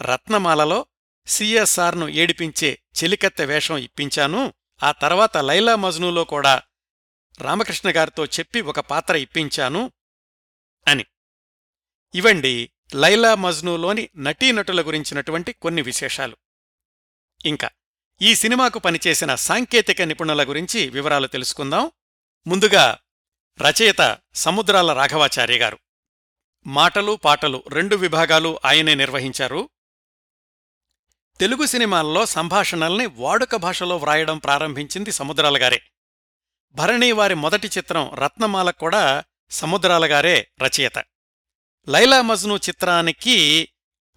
రత్నమాలలో 0.00 0.86
సిఎస్ఆర్ను 1.26 2.08
ఏడిపించే 2.08 2.78
చెలికత్తె 3.04 3.44
వేషం 3.44 3.76
ఇప్పించాను. 3.76 4.54
ఆ 4.82 4.92
తర్వాత 4.92 5.36
లైలా 5.36 5.76
మజ్నూలో 5.76 6.24
కూడా 6.24 6.62
రామకృష్ణ 7.40 7.90
గారితో 7.96 8.26
చెప్పి 8.26 8.60
ఒక 8.60 8.80
పాత్ర 8.80 9.16
ఇప్పించాను 9.16 9.92
అని. 10.88 11.04
ఇవండి 12.14 12.70
లైలా 12.94 13.34
మజ్నూలోని 13.34 14.08
నటీనటుల 14.16 14.82
గురించినటువంటి 14.82 15.52
కొన్ని 15.52 15.82
విశేషాలు. 15.82 16.36
ఇంకా 17.44 17.70
ఈ 18.22 18.34
సినిమాకు 18.34 18.78
పనిచేసిన 18.78 19.34
సాంకేతిక 19.34 20.02
నిపుణుల 20.02 20.48
గురించి 20.48 20.88
వివరాలు 20.88 21.26
తెలుసుకుందాం. 21.26 21.90
ముందుగా 22.46 22.98
రచయిత 23.60 24.18
సముద్రాల 24.34 24.92
రాఘవాచార్య 24.92 25.58
గారు. 25.58 25.78
మాటలు 26.66 27.16
పాటలు 27.16 27.64
రెండు 27.68 27.96
విభాగాలు 27.96 28.60
ఆయనే 28.64 28.94
నిర్వహించారు. 28.94 29.70
తెలుగు 31.40 31.66
సినిమాల్లో 31.66 32.26
సంభాషణల్ని 32.26 33.06
వాడుక 33.06 33.56
భాషలో 33.56 33.96
వ్రాయడం 33.96 34.38
ప్రారంభించింది 34.38 35.12
సముద్రాల 35.12 35.62
గారే. 35.62 35.82
భరణి 36.72 37.12
వారి 37.12 37.34
మొదటి 37.34 37.66
చిత్రం 37.78 38.14
రత్నమాల 38.14 38.70
కూడా 38.70 39.24
సముద్రాల 39.50 40.12
గారే 40.12 40.50
రచయిత. 40.62 41.04
లైలా 41.88 42.22
మజ్ను 42.22 42.56
చిత్రానికి 42.56 43.68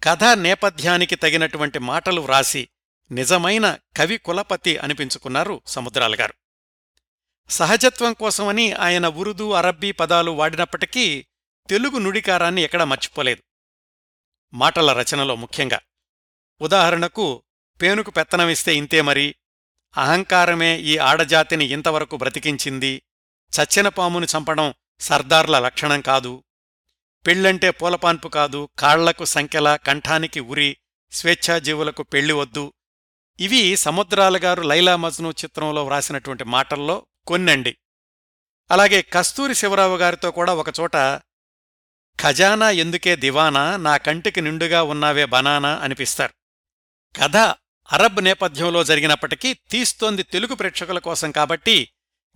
కథా 0.04 0.34
నేపథ్యానికి 0.34 1.16
తగినటువంటి 1.16 1.78
మాటలు 1.78 2.20
వ్రాసి 2.20 2.68
నిజమైన 3.10 3.78
కవి 3.96 4.18
కులపతి 4.18 4.76
అనిపించుకున్నారు 4.76 5.62
సముద్రాల 5.66 6.14
గారు 6.14 6.34
సహజత్వం 7.50 8.12
కోసమని 8.12 8.72
ఆయన 8.72 9.08
ఉరుదు 9.08 9.52
అరబ్బీ 9.52 9.92
పదాలు 9.92 10.30
వాడినప్పటికీ 10.30 11.26
తెలుగు 11.68 11.98
నుడికారాన్ని 11.98 12.62
ఎక్కడా 12.62 12.84
మర్చిపోలేదు. 12.84 13.42
మాటల 14.54 14.92
రచనలో 14.92 15.36
ముఖ్యంగా 15.36 15.80
ఉదాహరణకు 16.60 17.42
పేనుకు 17.82 18.10
పెత్తనమిస్తే 18.10 18.76
ఇంతే 18.76 19.02
మరి 19.02 19.34
అహంకారమే 19.96 20.78
ఈ 20.78 20.98
ఆడజాతిని 20.98 21.64
ఇంతవరకు 21.64 22.16
బ్రతికించింది 22.16 23.02
చచ్చిన 23.52 23.88
పామును 23.88 24.26
చంపడం 24.36 24.74
సర్దార్ల 25.00 25.58
లక్షణం 25.58 26.00
కాదు 26.00 26.44
పెళ్ళంటే 27.26 27.70
పూలపాన్పు 27.70 28.28
కాదు 28.28 28.68
కాళ్ళకు 28.78 29.24
సంఖ్యల 29.24 29.76
కంఠానికి 29.76 30.40
ఉరి 30.40 30.76
స్వేచ్ఛాజీవులకు 31.12 32.02
పెళ్ళి 32.02 32.32
వద్దు. 32.32 32.72
ఇవి 33.40 33.76
సముద్రాలగారు 33.76 34.62
లైలా 34.62 34.96
మజ్ను 34.96 35.30
చిత్రంలో 35.30 35.84
వ్రాసినటువంటి 35.84 36.44
మాటల్లో 36.44 37.06
కొన్నండి. 37.26 37.76
అలాగే 38.70 39.02
కస్తూరి 39.02 39.54
శివరావు 39.54 39.96
గారితో 39.96 40.30
కూడా 40.30 40.54
ఒకచోట 40.54 40.96
ఖజానా 42.20 42.70
ఎందుకే 42.70 43.16
దివానా? 43.16 43.76
నా 43.76 43.96
కంటికి 43.96 44.40
నిండుగా 44.40 44.82
ఉన్నావే 44.82 45.24
బనానా 45.24 45.76
అనిపిస్తారు. 45.76 46.32
కథ 47.22 47.36
అరబ్ 47.92 48.24
నేపథ్యంలో 48.24 48.84
జరిగినప్పటికీ 48.84 49.54
తీస్తోంది 49.54 50.22
తెలుగు 50.22 50.54
ప్రేక్షకుల 50.54 50.98
కోసం 50.98 51.30
కాబట్టి 51.30 51.90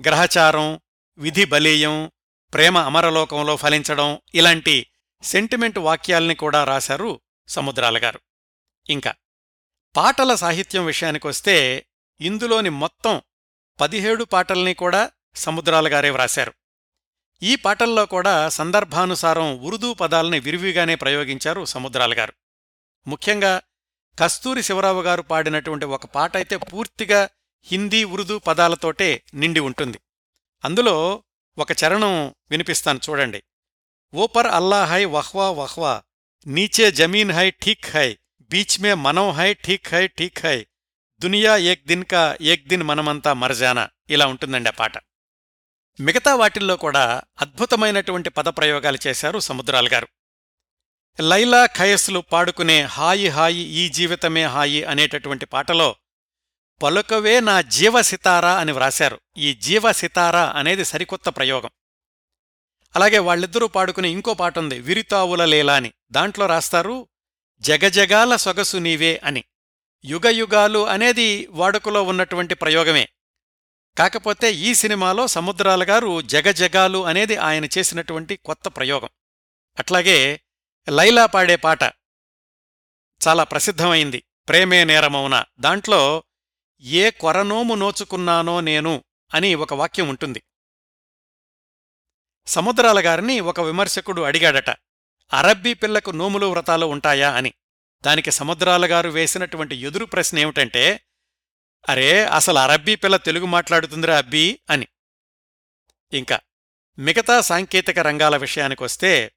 గ్రహచారం 0.07 0.81
విధి 1.18 1.44
బలీయం 1.44 2.12
ప్రేమ 2.52 2.78
అమరలోకంలో 2.78 3.56
ఫలించడం 3.56 4.20
ఇలాంటి 4.34 4.86
సెంటిమెంట్ 5.22 5.78
వాక్యాల్ని 5.78 6.34
కూడా 6.34 6.64
రాశారు 6.64 7.20
సముద్రాలగారు. 7.48 8.20
ఇంకా 8.90 9.14
పాటల 9.96 10.34
సాహిత్యం 10.34 10.84
విషయానికొస్తే 10.84 11.86
ఇందులోని 12.20 12.68
మొత్తం 12.68 13.22
పదిహేడు 13.80 14.24
పాటల్ని 14.24 14.74
కూడా 14.74 15.10
సముద్రాలగారే 15.34 16.10
వ్రాశారు. 16.10 16.52
ఈ 17.42 17.56
పాటల్లో 17.56 18.06
కూడా 18.06 18.48
సందర్భానుసారం 18.48 19.58
ఉర్దూ 19.58 19.94
పదాల్ని 19.94 20.40
విరివిగానే 20.40 20.94
ప్రయోగించారు 20.94 21.64
సముద్రాలగారు. 21.64 22.32
ముఖ్యంగా 23.06 23.62
కస్తూరి 24.18 24.62
శివరావు 24.62 25.02
గారు 25.02 25.22
పాడినటువంటి 25.22 25.84
ఒక 25.84 26.06
పాట 26.06 26.36
అయితే 26.36 26.56
పూర్తిగా 26.56 27.28
హిందీ 27.64 28.04
ఉర్దూ 28.04 28.38
పదాలతోటే 28.38 29.22
నిండి 29.34 29.60
ఉంటుంది. 29.60 30.00
అందులో 30.64 31.22
ఒక 31.61 31.73
చరణం 31.73 32.35
వినిపిస్తాను 32.51 33.01
చూడండి. 33.11 33.42
ఓపర్ 34.14 34.46
అల్లా 34.46 34.85
హై 34.85 35.05
వహ్వా 35.05 35.51
వహ్వా 35.51 36.03
నీచే 36.46 36.90
జమీన్ 36.90 37.31
హై 37.31 37.51
ఠీక్ 37.51 37.96
హై 37.96 38.18
బీచ్ 38.40 38.81
మే 38.81 38.94
మనం 38.94 39.31
హై 39.31 39.55
ఠీక్ 39.55 39.94
హై 39.94 40.07
ఠీక్ 40.07 40.46
హై 40.46 40.66
దునియా 41.20 41.57
ఏక్ 41.57 41.87
దిన్ 41.87 42.05
కా 42.05 42.38
ఏక్ 42.40 42.68
దిన్ 42.68 42.83
మనమంతా 42.83 43.33
మరజానా? 43.33 43.88
ఇలా 44.11 44.27
ఉంటుందండి 44.27 44.68
ఆ 44.68 44.73
పాట. 44.73 44.92
మిగతా 46.01 46.35
వాటిల్లో 46.35 46.77
కూడా 46.77 47.23
అద్భుతమైనటువంటి 47.40 48.31
పదప్రయోగాలు 48.31 48.99
చేశారు 49.07 49.38
సముద్రాల్ 49.38 49.88
గారు. 49.88 50.09
లైలా 51.20 51.66
ఖయస్లు 51.66 52.20
పాడుకునే 52.20 52.83
హాయి 52.83 53.29
హాయి 53.29 53.59
ఈ 53.59 53.88
జీవితమే 53.88 54.44
హాయి 54.44 54.85
అనేటటువంటి 54.85 55.46
పాటలో 55.46 55.96
పలుకవే 56.82 57.40
నా 57.40 57.60
జీవ 57.60 58.02
సితారా 58.02 58.58
అని 58.58 58.72
వ్రాశారు. 58.72 59.20
ఈ 59.36 59.54
జీవ 59.54 59.92
సితారా 59.92 60.52
అనేది 60.56 60.84
సరికొత్త 60.84 61.28
ప్రయోగం. 61.28 61.70
అలాగే 62.96 63.18
వాళ్ళిద్దరూ 63.18 63.66
పాడుకునే 63.66 64.08
ఇంకో 64.10 64.34
పాట 64.34 64.58
ఉంది 64.58 64.78
విరితావుల 64.78 65.44
లేలా 65.44 65.74
అని 65.74 65.92
దాంట్లో 66.10 66.46
రాస్తారు 66.46 67.08
జగజగాల 67.60 68.36
సొగసు 68.36 68.76
నీవే 68.76 69.20
అని. 69.24 69.44
యుగయుగాలు 70.04 70.86
అనేది 70.86 71.46
వాడుకలో 71.50 72.02
ఉన్నటువంటి 72.02 72.54
ప్రయోగమే. 72.54 73.08
కాకపోతే 73.98 74.54
ఈ 74.54 74.74
సినిమాలో 74.74 75.26
సముద్రాల 75.26 75.88
గారు 75.88 76.20
జగజగాలు 76.20 77.06
అనేది 77.06 77.36
ఆయన 77.36 77.64
చేసినటువంటి 77.64 78.36
కొత్త 78.36 78.68
ప్రయోగం. 78.68 79.08
అట్లాగే 79.78 80.40
లైలా 80.88 81.26
పాడే 81.26 81.56
పాట 81.56 81.82
చాలా 83.28 83.44
ప్రసిద్ధమైంది 83.44 84.22
ప్రేమే 84.48 84.84
నేరమౌన. 84.84 85.44
దాంట్లో 85.60 86.22
ఏ 86.82 87.10
కొరనోము 87.10 87.74
నోచుకున్నానో 87.74 88.60
నేను 88.60 89.04
అని 89.35 89.54
ఒక 89.54 89.74
వాక్యం 89.74 90.08
ఉంటుంది. 90.08 90.42
సముద్రాల 92.46 93.06
గారిని 93.06 93.40
ఒక 93.40 93.60
విమర్శకుడు 93.60 94.22
అడిగాడట 94.22 94.70
అరబ్బీ 95.33 95.74
పిల్లకు 95.74 96.10
నోములు 96.10 96.46
వ్రతాలు 96.46 96.87
ఉంటాయా? 96.87 97.33
అని. 97.33 97.54
దానికి 98.06 98.31
సముద్రాల 98.31 98.87
గారు 98.87 99.08
వేసినటువంటి 99.08 99.76
ఎదురు 99.76 100.04
ప్రశ్న 100.04 100.38
ఏమిటంటే 100.38 101.00
అరే 101.88 102.24
అసలు 102.24 102.58
అరబ్బీ 102.58 102.94
పిల్ల 102.96 103.16
తెలుగు 103.16 103.46
మాట్లాడుతుందిరా 103.46 104.18
అబ్బీ? 104.18 104.60
అని. 104.70 104.87
ఇంకా 106.12 106.40
మిగతా 106.98 107.40
సాంకేతిక 107.40 107.98
రంగాల 107.98 108.37
విషయానికొస్తే 108.37 109.33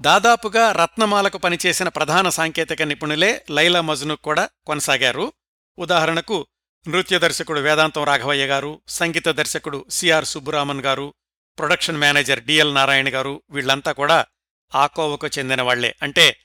దాదాపుగా 0.00 0.72
రత్నమాలకు 0.72 1.38
పనిచేసిన 1.38 1.88
ప్రధాన 1.88 2.28
సాంకేతిక 2.28 2.82
నిపుణులే 2.82 3.44
లైలా 3.50 3.80
మజ్ను 3.80 4.16
కూడా 4.16 4.48
కొనసాగారు. 4.66 5.32
ఉదాహరణకు 5.78 6.46
నృత్య 6.88 7.18
దర్శకుడు 7.18 7.60
వేదాంతం 7.60 8.04
రాఘవయ్య 8.04 8.46
గారు 8.46 8.82
సంగీత 8.88 9.28
దర్శకుడు 9.28 9.86
సిఆర్ 9.90 10.24
సుబ్బురామన్ 10.24 10.80
గారు 10.80 11.14
ప్రొడక్షన్ 11.58 11.96
మేనేజర్ 11.96 12.42
డిఎల్ 12.42 12.74
నారాయణ 12.74 13.14
గారు 13.14 13.42
వీళ్ళంతా 13.50 13.92
కూడా 13.92 14.26
ఆకోవకు 14.74 15.26
చెందిన 15.26 15.62
వాళ్ళే. 15.62 15.94
అంటే 16.02 16.40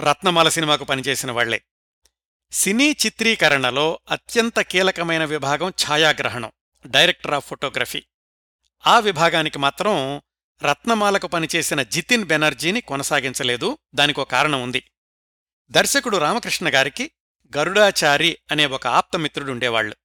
రత్నమాల 0.00 0.48
సినిమాకు 0.48 0.84
పనిచేసిన 0.84 1.30
వాళ్ళే. 1.30 1.62
సినీ 2.52 2.96
చిత్రీకరణలో 3.06 4.00
అత్యంత 4.10 4.60
కీలకమైన 4.60 5.24
విభాగం 5.24 5.68
ఛాయాగ్రహణం 5.68 6.52
డైరెక్టర్ 6.86 7.34
ఆఫ్ 7.34 7.48
ఫోటోగ్రఫీ. 7.48 8.02
ఆ 8.86 8.98
విభాగానికి 8.98 9.58
మాత్రం 9.58 10.22
రత్నమాలకు 10.62 11.26
పనిచేసిన 11.26 11.82
జితిన్ 11.82 12.24
బెనర్జీని 12.24 12.80
కొనసాగించలేదు. 12.80 13.78
దానికో 13.94 14.24
కారణం 14.24 14.62
ఉంది. 14.62 14.90
దర్శకుడు 15.70 16.16
రామకృష్ణ 16.16 16.74
గారికి 16.74 17.10
గరుడాచారి 17.56 18.38
అనే 18.50 18.66
ఒక 18.66 18.86
ఆప్తమిత్రుడుండేవాళ్ళు 18.86 19.96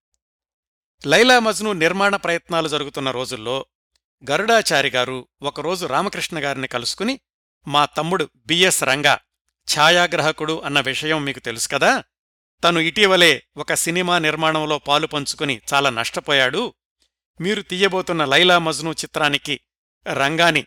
లైలా 1.06 1.40
మజ్ను 1.40 1.72
నిర్మాణ 1.74 2.16
ప్రయత్నాలు 2.16 2.68
జరుగుతున్న 2.68 3.12
రోజుల్లో 3.12 3.66
గరుడాచారి 4.32 4.90
గారు 4.90 5.28
ఒకరోజు 5.42 5.86
రామకృష్ణ 5.86 6.44
గారిని 6.44 6.68
కలుసుకుని 6.68 7.20
మా 7.68 7.86
తమ్ముడు 7.86 8.30
బిఎస్ 8.36 8.84
రంగా 8.84 9.20
ఛాయాగ్రాహకుడు 9.68 10.62
అన్న 10.62 10.80
విషయం 10.80 11.26
మీకు 11.26 11.40
తెలుసు 11.40 11.70
కదా? 11.70 12.04
తను 12.64 12.80
ఇటీవలే 12.80 13.44
ఒక 13.58 13.74
సినిమా 13.74 14.20
నిర్మాణంలో 14.20 14.78
పాలు 14.78 15.08
పంచుకుని 15.08 15.62
చాలా 15.74 15.90
నష్టపోయాడు. 15.90 16.74
మీరు 17.42 17.62
తీయబోతున్న 17.62 18.26
లైలా 18.26 18.60
మజ్ను 18.60 18.92
చిత్రానికి 18.92 19.60
రంగాని 20.08 20.66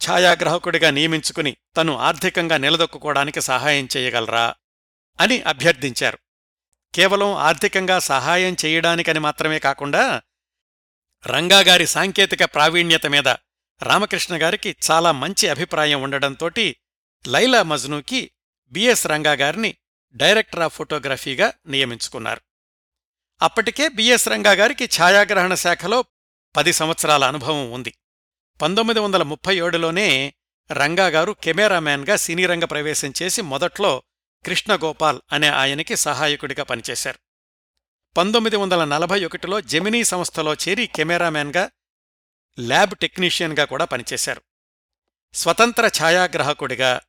ఛాయాగ్రాహకుడిగా 0.00 0.90
నియమించుకుని 0.90 1.56
తను 1.76 1.98
ఆర్థికంగా 1.98 2.56
నిలదొక్కుకోవడానికి 2.56 3.40
సహాయం 3.40 3.88
చేయగలరా? 3.96 4.54
అని 5.20 5.42
అభ్యర్థించారు. 5.42 6.18
కేవలం 6.94 7.32
ఆర్థికంగా 7.32 7.98
సహాయం 7.98 8.56
చేయడానికని 8.64 9.18
మాత్రమే 9.18 9.58
కాకుండా 9.58 10.22
రంగాగారి 11.26 11.86
సాంకేతిక 11.86 12.44
ప్రావీణ్యత 12.44 13.06
మీద 13.06 13.28
రామకృష్ణ 13.82 14.42
గారికి 14.42 14.76
చాలా 14.90 15.12
మంచి 15.12 15.48
అభిప్రాయం 15.48 16.02
ఉండడంతోటి 16.02 16.76
లైలా 17.26 17.62
మజ్నూకి 17.62 18.30
బిఎస్ 18.72 19.06
రంగాగారిని 19.06 19.76
డైరెక్టర్ 20.14 20.60
ఆఫ్ 20.60 20.74
ఫోటోగ్రఫీగా 20.74 21.52
నియమించుకున్నారు. 21.66 22.40
అప్పటికే 23.42 23.88
బిఎస్ 23.88 24.28
రంగాగారికి 24.28 24.84
ఛాయాగ్రహణ 24.84 25.54
శాఖలో 25.54 26.04
పది 26.56 26.72
సంవత్సరాల 26.72 27.24
అనుభవం 27.24 27.72
ఉంది. 27.72 27.94
పంతొమ్మిది 28.62 29.00
వందల 29.00 29.22
ముప్పై 29.22 29.56
ఏడులోనే 29.56 30.34
రంగాగారు 30.72 31.32
కెమెరామ్యాన్గా 31.32 32.16
సినీరంగ 32.16 32.64
ప్రవేశం 32.64 33.12
చేసి 33.22 33.42
మొదట్లో 33.42 34.02
కృష్ణగోపాల్ 34.46 35.20
అనే 35.32 35.48
ఆయనకి 35.48 35.96
సహాయకుడిగా 35.96 36.62
పనిచేశారు. 36.62 37.18
పంతొమ్మిది 38.16 38.56
వందల 38.56 38.84
నలభై 38.84 39.24
ఒకటిలో 39.24 39.60
జెమినీ 39.60 40.04
సంస్థలో 40.04 40.54
చేరి 40.54 40.86
కెమెరామ్యాన్గా 40.86 41.70
ల్యాబ్ 42.60 42.94
టెక్నీషియన్గా 42.94 43.64
కూడా 43.64 43.84
పనిచేశారు. 43.84 44.42
స్వతంత్ర 45.34 45.90
ఛాయాగ్రాహకుడిగా 46.02 47.00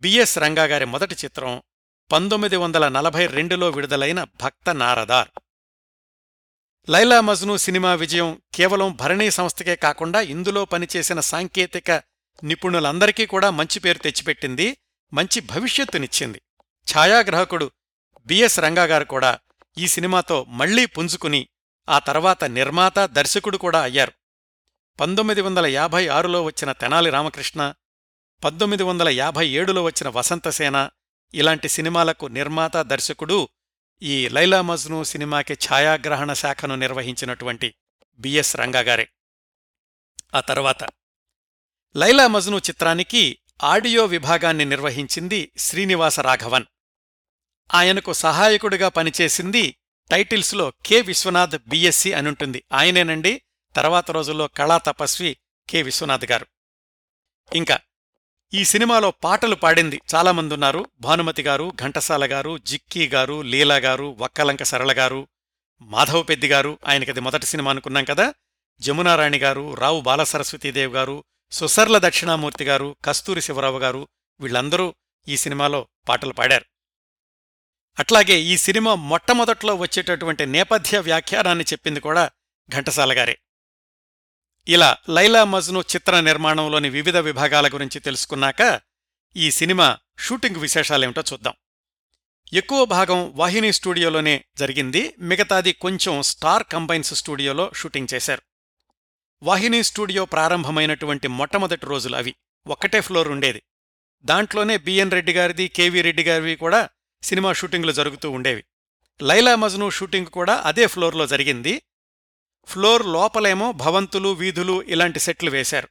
బిఎస్ 0.00 0.38
రంగాగారి 0.38 0.84
మొదటి 0.84 1.14
చిత్రం 1.24 1.62
పంతొమ్మిది 2.12 2.56
వందల 2.56 2.88
నలభై 2.88 3.26
రెండులో 3.26 3.70
విడుదలైన 3.70 4.24
భక్త 4.24 4.74
నారదార్. 4.74 5.28
లైలా 6.90 7.20
మజ్ను 7.20 7.56
సినిమా 7.56 7.94
విజయం 7.94 8.42
కేవలం 8.54 8.96
భరణీ 8.96 9.30
సంస్థకే 9.30 9.76
కాకుండా 9.76 10.20
ఇందులో 10.20 10.64
పనిచేసిన 10.64 11.20
సాంకేతిక 11.20 11.90
నిపుణులందరికీ 12.44 13.26
కూడా 13.26 13.50
మంచి 13.50 13.80
పేరు 13.80 13.98
తెచ్చిపెట్టింది 13.98 14.76
మంచి 15.12 15.40
భవిష్యత్తునిచ్చింది. 15.40 16.42
ఛాయాగ్రాహకుడు 16.94 17.70
బిఎస్ 18.26 18.60
రంగాగారు 18.60 19.04
కూడా 19.04 19.38
ఈ 19.78 19.86
సినిమాతో 19.86 20.44
మళ్ళీ 20.44 20.86
పుంజుకుని 20.86 21.48
ఆ 21.88 21.98
తర్వాత 21.98 22.44
నిర్మాత 22.44 22.98
దర్శకుడు 22.98 23.56
కూడా 23.56 23.82
అయ్యారు. 23.82 24.12
పంతొమ్మిది 25.00 25.40
వందల 25.40 25.66
యాభై 25.66 26.08
ఆరులో 26.08 26.42
వచ్చిన 26.42 26.72
తెనాలి 26.72 27.10
రామకృష్ణ 27.10 27.74
పంతొమ్మిది 28.44 28.82
వందల 28.82 29.08
యాభై 29.08 29.48
ఏడులో 29.48 29.82
వచ్చిన 29.82 30.08
వసంతసేన 30.08 30.90
ఇలాంటి 31.34 31.68
సినిమాలకు 31.68 32.26
నిర్మాత 32.26 32.76
దర్శకుడు 32.76 33.48
ఈ 34.02 34.28
లైలా 34.28 34.62
మజ్ను 34.62 35.04
సినిమాకి 35.04 35.54
ఛాయాగ్రహణ 35.54 36.32
శాఖను 36.32 36.74
నిర్వహించినటువంటి 36.74 37.74
బిఎస్ 38.18 38.56
రంగాగారే 38.56 39.08
ఆ 40.34 40.40
తర్వాత 40.40 40.84
లైలా 41.96 42.26
మజ్ను 42.26 42.58
చిత్రానికి 42.58 43.38
ఆడియో 43.64 44.04
విభాగాన్ని 44.04 44.64
నిర్వహించింది 44.64 45.52
శ్రీనివాస 45.58 46.20
రాఘవన్. 46.20 46.66
ఆయనకు 47.74 48.12
సహాయకుడిగా 48.12 48.88
పనిచేసింది 48.88 49.76
టైటిల్స్లో 50.10 50.72
కె 50.86 51.00
విశ్వనాథ్ 51.00 51.68
బిఎస్సి 51.68 52.12
అనుంటుంది 52.12 52.64
ఆయనేనండి. 52.72 53.42
తర్వాత 53.76 54.10
రోజుల్లో 54.10 54.46
కళా 54.46 54.78
తపస్వి 54.78 55.36
కె 55.68 55.82
విశ్వనాథ్ 55.82 56.24
గారు. 56.24 56.46
ఇంకా 57.54 57.78
ఈ 58.54 58.64
సినిమాలో 58.64 59.10
పాటలు 59.10 59.54
పాడింది 59.54 60.00
చాలామందున్నారు 60.14 60.86
భానుమతి 61.00 61.42
గారు 61.42 61.72
ఘంటసాల 61.82 62.32
గారు 62.32 62.58
జిక్కీ 62.58 63.08
గారు 63.08 63.42
లీలా 63.42 63.76
గారు 63.76 64.16
వక్కలంక 64.18 64.62
సరళ 64.62 64.92
గారు 64.92 65.28
మాధవ 65.82 66.22
పెద్ది 66.22 66.48
గారు. 66.48 66.78
ఆయనకది 66.88 67.20
మొదటి 67.20 67.46
సినిమా 67.46 67.70
అనుకున్నాం 67.70 68.04
కదా. 68.04 68.34
జమునారాణి 68.80 69.38
గారు 69.38 69.74
రావు 69.74 70.00
బాలసరస్వతీదేవి 70.00 70.92
గారు 70.92 71.24
సుసర్ల 71.50 71.98
దక్షిణామూర్తి 71.98 72.64
గారు 72.64 72.96
కస్తూరి 73.04 73.40
శివరావు 73.40 73.78
గారు 73.78 74.08
వీళ్ళందరూ 74.40 74.94
ఈ 75.28 75.36
సినిమాలో 75.36 75.88
పాటలు 76.08 76.32
పాడారు. 76.32 76.64
అట్లాగే 77.98 78.40
ఈ 78.40 78.56
సినిమా 78.56 78.94
మొట్టమొదట్లో 78.94 79.74
వచ్చేటటువంటి 79.74 80.46
నేపథ్య 80.46 80.98
వ్యాఖ్యానాన్ని 80.98 81.64
చెప్పింది 81.64 82.00
కూడా 82.00 82.30
ఘంటసాల 82.68 83.18
గారే. 83.18 83.38
ఇలా 84.68 84.96
లైలా 85.08 85.44
మజ్ను 85.44 85.80
చిత్ర 85.80 86.20
నిర్మాణంలోని 86.20 86.90
వివిధ 86.90 87.16
విభాగాల 87.16 87.68
గురించి 87.68 88.00
తెలుసుకున్నాక 88.00 88.80
ఈ 89.36 89.50
సినిమా 89.50 89.98
షూటింగ్ 90.18 90.56
విశేషాలేమిటో 90.56 91.22
చూద్దాం. 91.32 91.54
ఎక్కువ 92.52 92.84
భాగం 92.84 93.32
వాహిని 93.32 93.72
స్టూడియోలోనే 93.72 94.44
జరిగింది. 94.58 95.14
మిగతాది 95.18 95.72
కొంచెం 95.72 96.22
స్టార్ 96.22 96.64
కంబైన్స్ 96.72 97.14
స్టూడియోలో 97.14 97.70
షూటింగ్ 97.74 98.08
చేశారు. 98.14 98.42
వాహిని 99.42 99.82
స్టూడియో 99.82 100.24
ప్రారంభమైనటువంటి 100.24 101.28
మొట్టమొదటి 101.28 101.86
రోజులు 101.86 102.16
అవి. 102.16 102.34
ఒక్కటే 102.66 103.00
ఫ్లోర్ 103.00 103.28
ఉండేది. 103.28 103.62
దాంట్లోనే 104.22 104.78
బిఎన్ 104.78 105.10
రెడ్డి 105.10 105.32
గారిది 105.32 105.68
కెవి 105.68 106.02
రెడ్డి 106.02 106.22
గారివి 106.22 106.56
కూడా 106.56 106.88
సినిమా 107.22 107.52
షూటింగ్లు 107.52 107.92
జరుగుతూ 107.92 108.30
ఉండేవి. 108.30 108.64
లైలా 109.22 109.54
మజ్ను 109.54 109.90
షూటింగ్ 109.90 110.26
కూడా 110.26 110.54
అదే 110.54 110.86
ఫ్లోర్లో 110.86 111.26
జరిగింది. 111.26 111.82
ఫ్లోర్ 112.66 113.06
లోపలేమో 113.06 113.72
భవంతులు 113.72 114.28
వీధులు 114.28 114.82
ఇలాంటి 114.82 115.20
సెట్లు 115.20 115.50
వేశారు. 115.50 115.88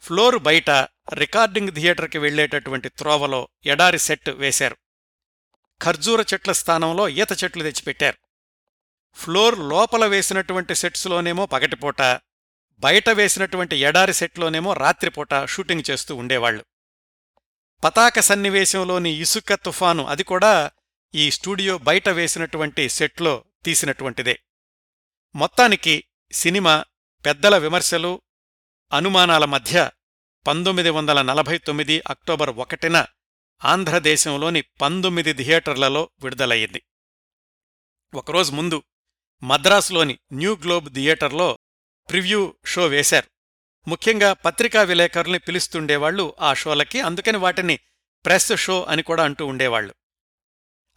ఫ్లోర్ 0.00 0.38
బయట 0.38 0.70
రికార్డింగ్ 1.14 1.72
థియేటర్కి 1.72 2.18
వెళ్ళేటటువంటి 2.18 2.88
త్రోవలో 2.88 3.48
ఎడారి 3.66 3.98
సెట్ 3.98 4.30
వేశారు. 4.30 4.76
ఖర్జూర 5.82 6.20
చెట్ల 6.20 6.52
స్థానంలో 6.52 7.08
ఈత 7.08 7.44
చెట్లు 7.44 7.62
తెచ్చిపెట్టారు. 7.62 8.16
ఫ్లోర్ 9.14 9.58
లోపల 9.58 10.06
వేసినటువంటి 10.06 10.74
సెట్స్లోనేమో 10.74 11.46
పగటిపూట 11.46 12.02
బయట 12.78 13.08
వేసినటువంటి 13.10 13.76
ఎడారి 13.76 14.14
సెట్లోనేమో 14.14 14.72
రాత్రిపూట 14.72 15.28
షూటింగ్ 15.44 15.90
చేస్తూ 15.90 16.14
ఉండేవాళ్ళు 16.14 16.64
పతాక 17.84 18.20
సన్నివేశంలోని 18.20 19.10
ఇసుక 19.10 19.54
తుఫాను 19.54 20.06
అది 20.06 20.24
కూడా 20.24 20.70
ఈ 21.14 21.30
స్టూడియో 21.30 21.78
బయట 21.78 22.08
వేసినటువంటి 22.08 22.88
సెట్లో 22.88 23.44
తీసినటువంటిదే. 23.64 24.38
మొత్తానికి 25.36 26.04
సినిమా 26.32 26.84
పెద్దల 27.24 27.58
విమర్శలు 27.58 28.22
అనుమానాల 28.92 29.44
మధ్య 29.44 29.90
పంతొమ్మిది 30.46 30.90
వందల 30.90 31.22
నలభై 31.22 31.58
తొమ్మిది 31.58 32.02
అక్టోబర్ 32.06 32.50
ఒకటిన 32.50 33.06
ఆంధ్రదేశంలోని 33.64 34.60
పంతొమ్మిది 34.60 35.32
థియేటర్లలో 35.32 36.10
విడుదలయ్యింది. 36.22 36.82
ఒకరోజు 38.14 38.52
ముందు 38.52 38.82
మద్రాసులోని 39.42 40.18
న్యూ 40.32 40.56
గ్లోబ్ 40.56 40.94
థియేటర్లో 40.94 41.58
ప్రివ్యూ 42.08 42.54
షో 42.66 42.86
వేశారు. 42.86 43.35
ముఖ్యంగా 43.88 44.32
పత్రికా 44.32 44.82
విలేకరుల్ని 44.82 45.38
పిలుస్తుండేవాళ్ళు 45.38 46.34
ఆ 46.40 46.54
షోలకి. 46.54 47.00
అందుకని 47.00 47.36
వాటిని 47.36 47.78
ప్రెస్ 48.24 48.52
షో 48.56 48.84
అని 48.84 49.02
కూడా 49.02 49.24
అంటూ 49.24 49.46
ఉండేవాళ్ళు 49.46 49.94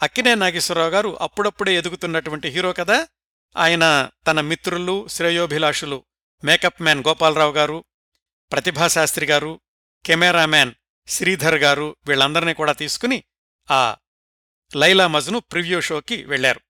అక్కినే 0.01 0.35
నాగేశ్వరరావు 0.35 0.89
గారు 0.89 1.17
అప్పుడప్పుడే 1.21 1.75
ఎదుగుతున్నటువంటి 1.75 2.47
హీరో 2.47 2.73
కదా. 2.73 3.07
ఆయన 3.57 4.09
తన 4.27 4.41
మిత్రులు 4.41 5.07
శ్రేయోభిలాషులు 5.07 6.03
మేకప్ 6.43 6.81
మ్యాన్ 6.81 7.03
గోపాలరావు 7.07 7.51
గారు 7.51 7.83
ప్రతిభాశాస్త్రి 8.51 9.25
గారు 9.25 9.59
కెమెరామ్యాన్ 10.05 10.73
శ్రీధర్ 11.07 11.55
గారు 11.55 11.95
వీళ్ళందరినీ 12.07 12.53
కూడా 12.53 12.71
తీసుకుని 12.71 13.23
ఆ 13.71 13.95
లైలా 14.75 15.07
మజ్ను 15.07 15.39
ప్రివ్యూ 15.39 15.81
షోకి 15.81 16.23
వెళ్ళారు 16.23 16.61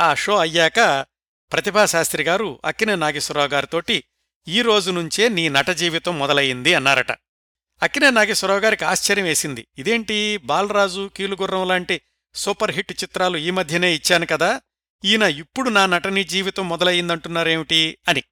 ఆ 0.00 0.14
షో 0.14 0.36
అయ్యాక 0.36 1.06
ప్రతిభాశాస్త్రి 1.52 2.22
గారు 2.22 2.60
అక్కినే 2.64 2.96
నాగేశ్వరరావు 2.96 3.48
గారితోటి 3.48 4.04
ఈ 4.48 4.62
రోజు 4.62 4.90
నుంచే 4.90 5.28
నీ 5.28 5.48
నట 5.48 5.68
జీవితం 5.70 6.18
మొదలయ్యింది 6.18 6.74
అన్నారట. 6.74 7.12
అక్కినే 7.82 8.10
నాగేశ్వరరావు 8.10 8.60
గారికి 8.60 8.84
ఆశ్చర్యం 8.84 9.24
వేసింది. 9.24 9.66
ఇదేంటి? 9.78 10.36
బాలరాజు 10.36 11.10
కీలుగుర్రం 11.16 11.68
లాంటి 11.68 12.00
సూపర్ 12.34 12.70
హిట్ 12.70 13.02
చిత్రాలు 13.02 13.36
ఈ 13.36 13.50
మధ్యనే 13.50 13.94
ఇచ్చాను 13.94 14.26
కదా. 14.26 14.60
ఈయన 15.04 15.22
ఇప్పుడు 15.22 15.70
నా 15.70 15.86
నటనీ 15.86 16.24
జీవితం 16.24 16.68
మొదలయ్యిందంటున్నారేమిటి? 16.68 17.98
అని. 18.08 18.22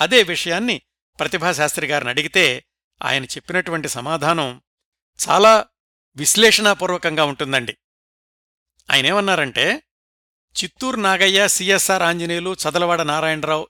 అదే 0.00 0.22
విషయాన్ని 0.22 0.82
ప్రతిభాశాస్త్రి 1.18 1.86
గారిని 1.86 2.10
అడిగితే 2.10 2.64
ఆయన 3.04 3.24
చెప్పినటువంటి 3.24 3.88
సమాధానం 3.88 4.62
చాలా 5.28 5.64
విశ్లేషణాపూర్వకంగా 6.16 7.24
ఉంటుందండి. 7.24 7.76
ఆయనేమన్నారంటే 8.90 9.82
చిత్తూరు 10.62 10.96
నాగయ్య 10.96 11.48
సిఎస్ఆర్ 11.48 12.02
ఆంజనేయులు 12.02 12.54
చదలవాడ 12.54 13.02
నారాయణరావు 13.02 13.68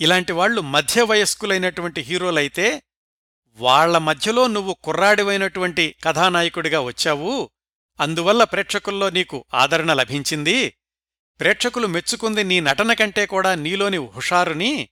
ఇలాంటి 0.00 0.32
వాళ్ళు 0.32 0.60
మధ్య 0.60 1.02
వయస్కులైనటువంటి 1.02 2.00
హీరోలైతే 2.00 2.82
వాళ్ళ 3.52 3.98
మధ్యలో 3.98 4.46
నువ్వు 4.46 4.76
కుర్రాడివైనటువంటి 4.84 5.94
కథానాయకుడిగా 6.04 6.80
వచ్చావు. 6.80 7.50
అందువల్ల 8.00 8.44
ప్రేక్షకుల్లో 8.44 9.10
నీకు 9.10 9.44
ఆదరణ 9.54 9.92
లభించింది. 9.92 10.76
ప్రేక్షకులు 11.40 11.86
మెచ్చుకుంది 11.86 12.44
నీ 12.44 12.60
నటన 12.60 12.92
కంటే 12.92 13.26
కూడా 13.26 13.54
నీలోని 13.54 13.96
హుషారుని 13.96 14.88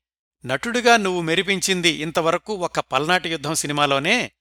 నటుడిగా 0.47 0.97
నువ్వు 0.97 1.21
మెరిపించింది 1.21 1.89
ఇంతవరకు 1.89 2.55
ఒక్క 2.55 2.81
పల్నాటి 2.81 3.29
యుద్ధం 3.29 3.55
సినిమాలోనే. 3.55 4.33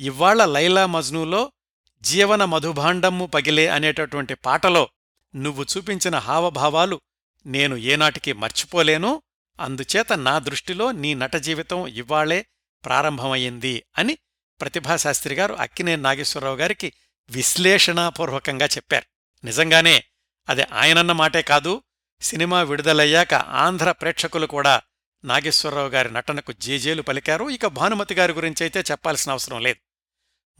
ఇవ్వాళ్ళ 0.00 0.44
లైలా 0.44 0.86
మజ్నూలో 0.86 1.52
జీవన 2.00 2.44
మధుభాండమ్ము 2.44 3.26
పగిలే 3.26 3.66
అనేటటువంటి 3.66 4.34
పాటలో 4.34 4.88
నువ్వు 5.36 5.64
చూపించిన 5.76 6.16
హావభావాలు 6.16 7.00
నేను 7.46 7.76
ఏనాటికి 7.76 8.32
మర్చిపోలేను. 8.32 9.22
అందుచేత 9.60 10.12
నా 10.12 10.38
దృష్టిలో 10.38 10.92
నీ 10.92 11.14
నట 11.14 11.36
జీవితం 11.36 11.86
ఇవ్వాళే 11.86 12.46
ప్రారంభమయ్యింది 12.84 13.82
అని 13.98 14.18
ప్రతిభాశాస్త్రి 14.60 15.34
గారు 15.34 15.54
అక్కినే 15.54 15.96
నాగేశ్వరరావు 15.96 16.56
గారికి 16.56 16.92
విశ్లేషణాపూర్వకంగా 17.30 18.66
చెప్పారు. 18.66 19.04
నిజంగానే 19.46 20.04
అది 20.48 20.62
ఆయనన్న 20.62 21.12
మాటే 21.12 21.42
కాదు 21.42 21.82
సినిమా 22.20 22.62
విడుదలయ్యాక 22.62 23.34
ఆంధ్ర 23.34 23.92
ప్రేక్షకులు 23.92 24.46
కూడా 24.46 24.82
నాగేశ్వరరావు 25.24 25.88
గారి 25.88 26.12
నటనకు 26.12 26.52
జేజేలు 26.52 27.02
పలికారు. 27.02 27.50
ఇక 27.50 27.66
భానుమతి 27.66 28.14
గారి 28.14 28.32
గురించైతే 28.32 28.80
చెప్పాల్సిన 28.80 29.32
అవసరం 29.32 29.60
లేదు. 29.60 29.76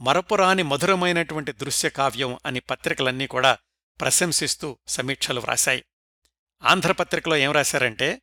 మరపురాని 0.03 0.63
మధురమైనటువంటి 0.63 1.51
దృశ్య 1.51 1.89
కావ్యం 1.89 2.37
అని 2.45 2.59
పత్రికలన్నీ 2.59 3.27
కూడా 3.27 3.57
ప్రశంసిస్తూ 4.01 4.77
సమీక్షలు 4.87 5.39
వ్రాశాయి. 5.39 5.83
ఆంధ్రపత్రికలో 6.63 7.37
ఏం 7.37 7.51
రాశారంటే 7.51 8.21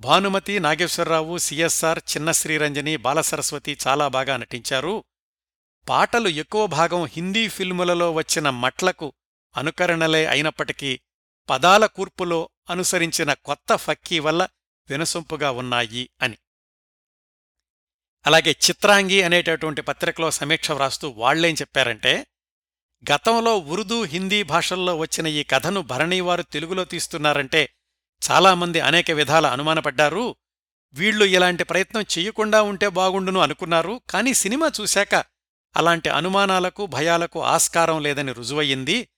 భానుమతి 0.00 0.58
నాగేశ్వరరావు 0.58 1.38
సిఎస్ఆర్ 1.38 1.98
చిన్న 1.98 2.32
శ్రీరంజని 2.32 2.96
బాలసరస్వతి 2.96 3.78
చాలా 3.86 4.08
బాగా 4.08 4.36
నటించారు. 4.36 5.04
పాటలు 5.88 6.28
ఎక్కువ 6.28 6.66
భాగం 6.66 7.04
హిందీ 7.04 7.48
ఫిల్ములలో 7.48 8.12
వచ్చిన 8.12 8.50
మట్లకు 8.50 9.12
అనుకరణలే 9.56 10.26
అయినప్పటికీ 10.26 11.00
పదాల 11.50 11.86
కూర్పులో 11.86 12.50
అనుసరించిన 12.70 13.32
కొత్త 13.32 13.76
ఫక్కీ 13.76 14.18
వల్ల 14.18 14.48
వినసొంపుగా 14.90 15.50
ఉన్నాయి 15.50 16.10
అని. 16.22 16.38
అలాగే 18.26 18.50
చిత్రాంగి 18.50 19.22
అనేటటువంటి 19.22 19.82
పత్రికలో 19.82 20.30
సమీక్ష 20.30 20.70
వ్రాస్తూ 20.70 21.08
వాళ్ళేం 21.08 21.54
చెప్పారంటే 21.54 22.26
గతంలో 23.12 23.58
ఉర్దూ 23.58 24.04
హిందీ 24.04 24.42
భాషల్లో 24.42 24.96
వచ్చిన 24.96 25.26
ఈ 25.26 25.42
కథను 25.42 25.80
భరణీవారు 25.82 26.42
తెలుగులో 26.42 26.84
తీస్తున్నారంటే 26.84 27.68
చాలామంది 28.30 28.80
అనేక 28.80 29.10
విధాల 29.10 29.46
అనుమానపడ్డారు. 29.46 30.36
వీళ్ళు 30.92 31.24
ఇలాంటి 31.24 31.64
ప్రయత్నం 31.64 32.02
చెయ్యకుండా 32.02 32.62
ఉంటే 32.62 32.88
బాగుండును 32.88 33.40
అనుకున్నారు. 33.40 34.00
కానీ 34.10 34.34
సినిమా 34.34 34.72
చూశాక 34.80 35.14
అలాంటి 35.76 36.08
అనుమానాలకు 36.08 36.86
భయాలకు 36.86 37.42
ఆస్కారం 37.44 38.02
లేదని 38.02 38.32
రుజువయ్యింది. 38.32 39.08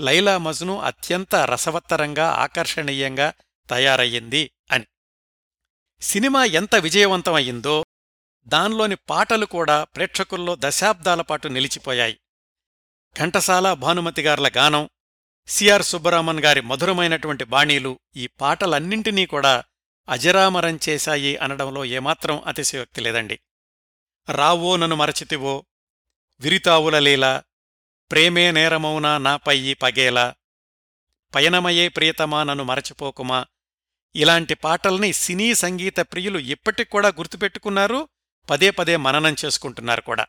లైలా 0.00 0.38
మజ్ను 0.38 0.80
అత్యంత 0.80 1.34
రసవత్తరంగా 1.34 2.30
ఆకర్షణీయంగా 2.30 3.32
తయారయ్యింది 3.70 4.50
అని. 4.70 4.86
సినిమా 6.02 6.44
ఎంత 6.44 6.74
విజయవంతమయ్యిందో 6.74 7.84
దానిలోని 8.46 8.94
పాటలు 8.94 9.46
కూడా 9.46 9.84
ప్రేక్షకుల్లో 9.84 10.56
దశాబ్దాల 10.60 11.20
పాటు 11.20 11.48
నిలిచిపోయాయి. 11.48 12.18
ఘంటసాల 13.20 13.72
భానుమతిగార్ల 13.72 14.50
గానం 14.56 14.90
సిఆర్ 15.46 15.82
సుబ్బరామన్ 15.82 16.40
గారి 16.40 16.60
మధురమైనటువంటి 16.60 17.44
బాణీలు 17.44 18.00
ఈ 18.16 18.26
పాటలన్నింటినీ 18.26 19.26
కూడా 19.26 19.64
అజరామరం 20.08 20.78
చేశాయి 20.88 21.36
అనడంలో 21.36 21.84
ఏమాత్రం 21.84 22.42
అతిశయోక్తి 22.46 23.00
లేదండి. 23.00 23.40
రావో 24.30 24.76
నన్ను 24.76 24.96
మరచితివో 24.96 25.64
విరితావుల 26.40 26.98
లీల 26.98 27.42
ప్రేమే 28.10 28.50
నేరమౌనా 28.52 29.18
నాపై 29.18 29.74
పగేలా 29.74 30.34
పయనమయే 31.34 31.88
ప్రియతమా 31.88 32.44
నన్ను 32.44 32.64
మరచిపోకుమా 32.64 33.46
ఇలాంటి 34.16 34.54
పాటల్ని 34.54 35.12
సినీ 35.12 35.54
సంగీత 35.54 36.00
ప్రియులు 36.00 36.38
ఇప్పటికి 36.38 36.96
గుర్తుపెట్టుకున్నారు 36.96 38.08
పదే 38.50 38.70
పదే 38.70 38.96
మననం 38.96 39.36
చేసుకుంటున్నారు 39.44 40.00
కూడా. 40.00 40.26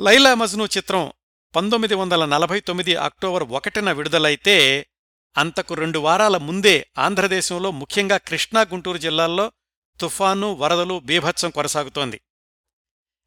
లైలా 0.00 0.34
మజ్ను 0.34 0.64
చిత్రం 0.64 1.12
పంతొమ్మిది 1.56 1.94
వందల 1.94 2.24
నలభై 2.24 2.60
తొమ్మిది 2.60 2.96
అక్టోబర్ 2.96 3.42
ఒకటిన 3.42 3.92
విడుదలైతే 3.92 4.86
అంతకు 5.36 5.74
రెండు 5.74 5.98
వారాల 5.98 6.36
ముందే 6.36 6.86
ఆంధ్రదేశంలో 6.98 7.70
ముఖ్యంగా 7.70 8.16
కృష్ణా 8.16 8.60
గుంటూరు 8.60 8.98
జిల్లాల్లో 8.98 9.52
తుఫాను 10.00 10.54
వరదలు 10.54 11.00
బీభత్సం 11.04 11.50
కొనసాగుతోంది. 11.50 12.20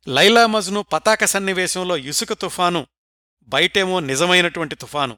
లైలా 0.07 0.45
మజ్ను 0.45 0.81
పతాక 0.81 1.25
సన్నివేశంలో 1.25 1.97
ఇసుక 1.97 2.33
తుఫాను 2.33 2.87
బయటేమో 3.41 3.99
నిజమైనటువంటి 3.99 4.75
తుఫాను. 4.75 5.17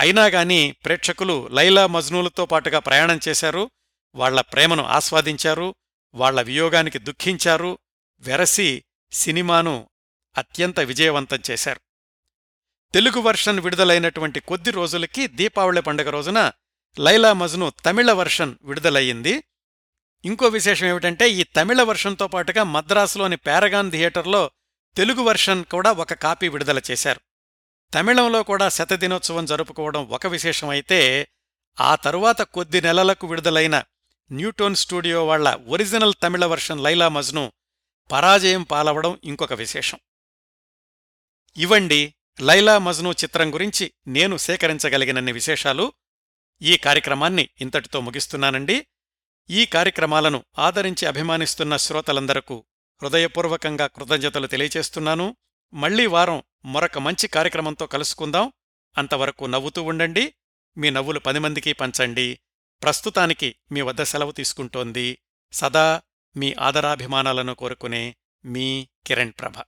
అయినాగాని 0.00 0.72
ప్రేక్షకులు 0.84 1.48
లైలా 1.52 1.86
మజ్నూలతో 1.86 2.46
పాటుగా 2.46 2.78
ప్రయాణం 2.78 3.20
చేశారు 3.28 3.70
వాళ్ళ 4.14 4.40
ప్రేమను 4.40 4.84
ఆస్వాదించారు 4.84 5.74
వాళ్ళ 6.14 6.42
వియోగానికి 6.42 6.98
దుఃఖించారు 6.98 7.78
వెరసి 8.20 8.84
సినిమాను 9.12 9.90
అత్యంత 10.38 10.80
విజయవంతం 10.80 11.38
చేశారు. 11.50 11.87
తెలుగు 12.94 13.20
వర్షన్ 13.20 13.60
విడుదలైనటువంటి 13.60 14.40
కొద్ది 14.40 14.70
రోజులకి 14.70 15.26
దీపావళి 15.26 15.82
పండుగ 15.82 16.10
రోజున 16.10 16.52
లైలా 16.98 17.32
మజ్ను 17.32 17.72
తమిళ 17.84 18.12
వర్షన్ 18.12 18.54
విడుదలయ్యింది. 18.62 19.44
ఇంకో 20.24 20.46
విశేషం 20.46 20.86
ఏమిటంటే 20.86 21.30
ఈ 21.30 21.42
తమిళ 21.42 21.82
వర్షన్తో 21.82 22.28
పాటుగా 22.28 22.62
మద్రాసులోని 22.62 23.36
పారగాన్ 23.36 23.90
థియేటర్లో 23.90 24.50
తెలుగు 24.96 25.22
వర్షన్ 25.22 25.64
కూడా 25.64 25.92
ఒక 25.92 26.12
కాపీ 26.12 26.48
విడుదల 26.48 26.80
చేశారు. 26.90 27.20
తమిళంలో 27.94 28.42
కూడా 28.42 28.68
శతదినోత్సవం 28.68 29.46
జరుపుకోవడం 29.46 30.08
ఒక 30.08 30.26
విశేషం 30.26 30.68
అయితే 30.68 31.28
ఆ 31.80 31.94
తరువాత 31.94 32.42
కొద్ది 32.42 32.80
నెలలకు 32.80 33.26
విడుదలైన 33.26 33.84
న్యూటోన్ 34.32 34.76
స్టూడియో 34.76 35.26
వాళ్ళ 35.26 35.54
ఒరిజినల్ 35.66 36.14
తమిళ 36.22 36.44
వర్షన్ 36.44 36.80
లైలా 36.80 37.08
మజ్ను 37.08 37.52
పరాజయం 38.12 38.62
పాలవడం 38.62 39.18
ఇంకొక 39.24 39.52
విశేషం. 39.52 39.98
ఇవండి 41.56 42.14
లైలా 42.40 42.78
మజ్ను 42.78 43.12
చిత్రం 43.12 43.54
గురించి 43.54 43.92
నేను 44.06 44.36
సేకరించగలిగినన్ని 44.36 45.32
విశేషాలు 45.32 45.92
ఈ 46.62 46.76
కార్యక్రమాన్ని 46.76 47.48
ఇంతటితో 47.60 48.00
ముగిస్తున్నానండి. 48.00 48.86
ఈ 49.50 49.66
కార్యక్రమాలను 49.66 50.44
ఆదరించి 50.58 51.06
అభిమానిస్తున్న 51.06 51.76
శ్రోతలందరకు 51.76 52.64
హృదయపూర్వకంగా 53.02 53.86
కృతజ్ఞతలు 53.86 54.46
తెలియచేస్తున్నాను. 54.46 55.36
మళ్ళీ 55.74 56.06
వారం 56.06 56.42
మరొక 56.64 56.98
మంచి 56.98 57.28
కార్యక్రమంతో 57.28 57.86
కలుసుకుందాం. 57.86 58.52
అంతవరకు 58.98 59.44
నవ్వుతూ 59.44 59.82
ఉండండి. 59.82 60.34
మీ 60.78 60.90
నవ్వులు 60.90 61.18
పది 61.18 61.38
మందికి 61.38 61.72
పంచండి. 61.72 62.40
ప్రస్తుతానికి 62.82 63.56
మీ 63.72 63.80
వద్ద 63.80 64.02
సెలవు 64.02 64.32
తీసుకుంటోంది 64.32 65.18
సదా 65.52 66.02
మీ 66.36 66.54
ఆదరాభిమానాలను 66.60 67.54
కోరుకునే 67.54 68.16
మీ 68.44 68.88
కిరణ్ 69.06 69.32
ప్రభ. 69.32 69.62